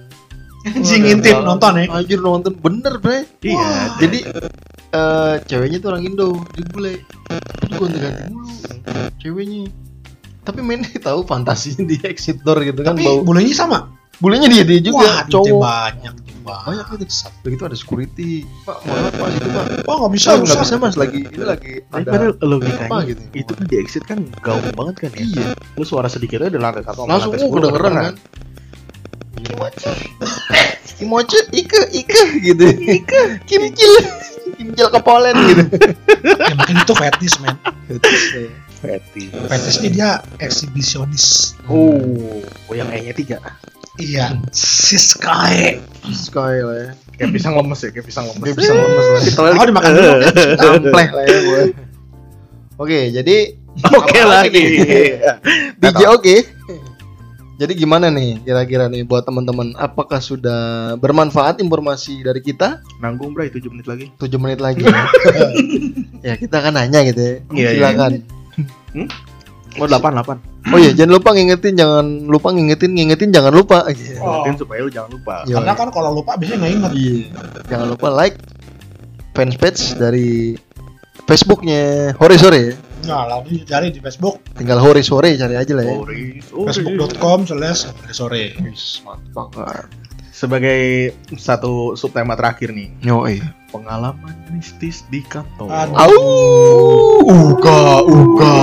anjing 0.67 1.07
intip 1.07 1.39
nonton 1.47 1.79
ya 1.79 1.85
Anjir 1.95 2.19
nonton 2.21 2.53
bener 2.61 3.01
bre. 3.01 3.25
Iya. 3.41 3.97
Jadi 3.99 4.19
eh 4.93 5.35
ceweknya 5.49 5.81
tuh 5.81 5.89
orang 5.95 6.03
Indo, 6.07 6.39
dia 6.53 6.65
bule. 6.71 6.93
Itu 7.65 7.73
gonta 7.75 7.97
ganti 7.99 8.21
mulu. 8.31 8.47
Ceweknya. 9.17 9.65
Tapi 10.47 10.59
mainnya 10.63 10.87
tahu 11.11 11.27
fantasinya 11.27 11.83
di 11.83 11.99
exit 12.07 12.39
door 12.47 12.63
gitu 12.63 12.79
kan 12.87 12.95
tapi 12.95 13.03
bau. 13.03 13.27
bulenya 13.27 13.51
sama 13.51 13.91
Bulenya 14.17 14.49
dia 14.49 14.65
dia 14.65 14.81
juga 14.81 15.05
wah 15.05 15.21
cowok. 15.29 15.61
banyak 15.61 16.15
Bang. 16.47 16.63
Banyak 16.63 17.03
itu. 17.03 17.27
Begitu 17.43 17.61
ada 17.67 17.75
security. 17.75 18.31
Pak, 18.63 18.79
maaf 18.87 19.11
Pak 19.19 19.27
itu 19.35 19.49
Pak. 19.51 19.65
wah 19.83 19.95
nggak 19.99 20.13
bisa 20.15 20.29
nggak 20.39 20.57
bisa 20.63 20.75
Mas 20.79 20.95
lagi 20.95 21.27
ini 21.27 21.43
lagi 21.43 21.73
ada 21.91 22.07
padahal 22.07 22.31
logikanya 22.39 22.87
apa 22.87 22.97
gitu. 23.11 23.21
itu 23.35 23.51
kan 23.51 23.65
di 23.67 23.75
exit 23.75 24.03
kan 24.07 24.19
gaung 24.39 24.63
banget 24.73 24.95
kan 25.05 25.09
ya. 25.11 25.21
Iya. 25.27 25.45
Lu 25.75 25.83
suara 25.83 26.07
sedikit 26.07 26.39
aja 26.39 26.55
di 26.55 26.57
lantai 26.57 26.87
satu 26.87 27.03
sama 27.03 27.19
Langsung 27.19 27.35
lantai 27.35 27.43
uh, 27.43 27.49
sepuluh 27.51 27.61
kedengeran 27.67 27.91
kan. 27.93 28.15
Kimochi. 29.37 29.91
Kimochi 30.97 31.39
Ike 31.51 31.81
Ike 31.93 32.21
gitu. 32.41 32.65
Ike 32.73 33.21
Kimcil. 33.43 33.93
Kimcil 34.55 34.87
kepolen 34.87 35.35
gitu. 35.51 35.63
ya 36.49 36.53
mungkin 36.55 36.75
itu 36.79 36.93
fetish 36.95 37.37
men 37.43 37.53
Fetish. 37.91 38.66
Fetishnya 39.47 39.89
dia 39.91 40.09
eksibisionis 40.39 41.53
Oh, 41.67 41.99
oh 42.41 42.73
yang 42.73 42.87
E-nya 42.89 43.11
tiga. 43.11 43.37
iya 43.99 44.31
si 44.55 44.95
Sky 44.95 45.81
Sky 46.07 46.63
lah 46.63 46.75
ya. 46.77 46.89
Kayak 47.17 47.29
pisang 47.33 47.53
lemes 47.57 47.79
ya, 47.81 47.89
kayak 47.89 48.05
pisang 48.05 48.25
lemes. 48.29 48.45
Kayak 48.45 48.57
pisang 48.61 48.77
lemes 48.77 49.05
lah. 49.09 49.21
Ditelan 49.25 49.53
Oh, 49.57 49.65
dimakan 49.65 49.91
dulu. 49.91 50.11
Ampleh 50.69 51.07
lah 51.09 51.23
ya 51.25 51.37
gue. 51.41 51.61
Oke, 52.77 52.99
jadi 53.11 53.35
Oke 53.97 54.19
lagi. 54.25 54.65
DJ 55.81 56.01
oke. 56.09 56.35
Jadi 57.57 57.73
gimana 57.73 58.13
nih 58.13 58.37
kira-kira 58.45 58.85
nih 58.85 59.01
buat 59.01 59.25
teman-teman 59.25 59.73
apakah 59.75 60.21
sudah 60.21 60.93
bermanfaat 61.01 61.57
informasi 61.57 62.21
dari 62.21 62.37
kita? 62.37 62.85
Nanggung 63.01 63.33
bray 63.33 63.49
7 63.49 63.65
menit 63.73 63.89
lagi. 63.89 64.05
7 64.21 64.29
menit 64.37 64.61
lagi. 64.61 64.85
ya 66.21 66.37
kita 66.37 66.57
kan 66.61 66.77
nanya 66.77 67.01
gitu 67.01 67.17
ya. 67.17 67.35
Iya, 67.49 67.69
iya. 67.69 67.69
Silakan. 67.73 68.11
Hmm? 68.97 69.07
Oh 69.77 69.85
8 69.85 70.01
8. 70.25 70.73
Oh 70.73 70.79
iya, 70.81 70.91
jangan 70.91 71.21
lupa 71.21 71.29
ngingetin, 71.31 71.73
jangan 71.77 72.05
lupa 72.27 72.49
ngingetin, 72.51 72.91
ngingetin 72.97 73.29
jangan 73.31 73.53
lupa. 73.53 73.85
Iya. 73.87 74.17
Oh. 74.19 74.41
Ingetin 74.41 74.55
supaya 74.57 74.79
lu 74.81 74.89
jangan 74.89 75.09
lupa. 75.13 75.45
Iya. 75.45 75.55
Karena 75.61 75.73
kan 75.77 75.87
kalau 75.93 76.11
lupa 76.17 76.35
biasanya 76.35 76.57
nggak 76.59 76.73
inget. 76.73 76.91
Iya. 76.91 77.15
Jangan 77.69 77.87
lupa 77.93 78.07
like 78.11 78.35
fanpage 79.37 79.95
dari 79.95 80.57
Facebooknya 81.29 82.11
Hore 82.17 82.35
Sore 82.41 82.59
ya. 82.59 82.75
Nah, 83.07 83.23
lalu 83.29 83.63
cari 83.63 83.93
di 83.93 84.03
Facebook 84.03 84.41
Tinggal 84.57 84.83
Hore 84.83 84.99
Sore 85.05 85.37
cari 85.39 85.55
aja 85.55 85.73
lah 85.77 85.85
ya. 85.85 85.95
Facebook.com 86.51 87.47
slash 87.47 87.87
sore. 88.11 88.57
Mantap 89.05 89.53
banget. 89.53 89.87
Sebagai 90.33 90.81
satu 91.33 91.97
subtema 91.97 92.37
terakhir 92.37 92.69
nih, 92.69 92.93
Yoi. 93.01 93.41
Pengalaman 93.71 94.35
mistis 94.51 95.03
di 95.11 95.19
kantor. 95.23 95.67
Aduh. 95.67 95.95
Au, 95.95 96.15
uga, 97.27 97.81
uga. 98.07 98.57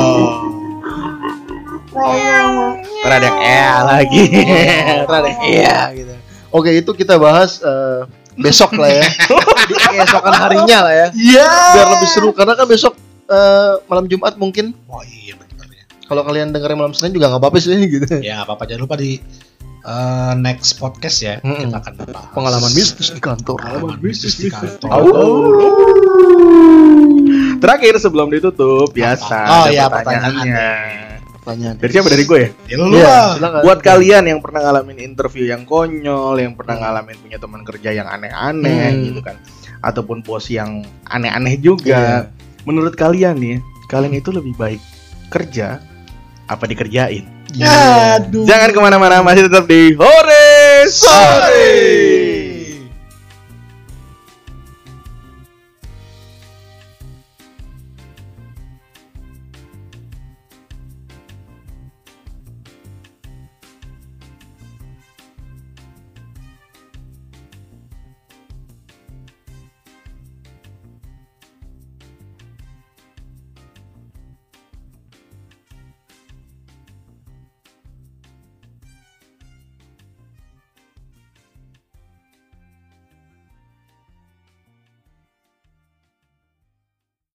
Ntar 3.04 3.12
ada 3.20 3.26
yang 3.28 3.38
eh 3.38 3.78
lagi. 3.84 4.22
Ntar 5.06 5.16
ada 5.20 5.30
iya 5.44 5.78
gitu. 5.94 6.14
Oke, 6.54 6.70
itu 6.72 6.90
kita 6.94 7.18
bahas 7.20 7.60
eh, 7.60 8.08
besok 8.38 8.78
lah 8.78 8.90
ya. 8.90 9.04
Di 9.70 9.74
keesokan 9.74 10.34
harinya 10.34 10.78
lah 10.88 10.94
ya. 10.94 11.08
Iya. 11.12 11.48
Biar 11.76 11.86
lebih 11.98 12.08
seru 12.10 12.30
karena 12.32 12.56
kan 12.56 12.66
besok 12.66 12.96
eh, 13.28 13.72
malam 13.86 14.08
Jumat 14.08 14.34
mungkin. 14.40 14.72
Oh 14.88 15.02
iya 15.04 15.36
benar 15.36 15.68
ya. 15.70 15.84
Kalau 16.08 16.22
kalian 16.24 16.50
dengerin 16.50 16.78
malam 16.80 16.94
Senin 16.96 17.14
juga 17.14 17.30
nggak 17.30 17.42
apa-apa 17.42 17.58
sih 17.60 17.76
gitu. 17.76 18.06
Ya 18.24 18.40
nggak 18.40 18.48
apa-apa 18.50 18.64
jangan 18.66 18.82
lupa 18.88 18.96
di 18.98 19.20
eh, 19.84 20.32
next 20.36 20.76
podcast 20.76 21.20
ya 21.20 21.34
Mm-mm. 21.40 21.68
kita 21.68 21.76
akan 21.78 21.92
bahas 21.98 22.26
Pengalaman 22.32 22.72
mistis 22.72 23.08
di 23.08 23.20
kantor. 23.20 23.58
pengalaman 23.60 23.98
bisnis 23.98 24.34
di 24.34 24.48
kantor. 24.48 24.90
Terakhir 27.56 27.94
sebelum 27.96 28.28
ditutup 28.28 28.90
biasa. 28.90 29.38
Oh, 29.40 29.64
ada 29.64 29.70
iya, 29.70 29.84
pertanyaannya. 29.88 30.68
Pertanyaan. 31.34 31.76
Dari 31.76 31.92
siapa? 31.92 32.08
Dari 32.08 32.24
gue 32.24 32.38
ya? 32.38 32.48
Ya, 32.66 32.74
lu 32.76 32.84
Iya, 32.90 33.04
lah. 33.04 33.28
silakan. 33.36 33.60
Buat 33.62 33.80
kalian 33.80 34.24
yang 34.26 34.40
pernah 34.40 34.60
ngalamin 34.62 34.98
interview 34.98 35.44
yang 35.44 35.62
konyol, 35.64 36.36
yang 36.36 36.52
pernah 36.52 36.76
ngalamin 36.78 37.16
punya 37.18 37.36
teman 37.36 37.62
kerja 37.62 37.90
yang 37.92 38.04
aneh-aneh 38.06 38.84
Hmm. 38.90 39.04
gitu 39.06 39.20
kan, 39.20 39.36
ataupun 39.80 40.20
bos 40.20 40.48
yang 40.48 40.80
aneh-aneh 41.04 41.56
juga, 41.56 42.28
menurut 42.64 42.92
kalian 42.94 43.36
nih, 43.36 43.56
kalian 43.86 44.12
itu 44.14 44.28
lebih 44.28 44.56
baik 44.56 44.80
kerja 45.28 45.80
apa 46.44 46.64
dikerjain? 46.64 47.24
Aduh. 47.52 48.48
Jangan 48.48 48.70
ke 48.72 48.80
mana-mana, 48.80 49.20
masih 49.20 49.46
tetap 49.46 49.68
di 49.68 49.94
Hore 49.94 50.88
Sore. 50.88 52.13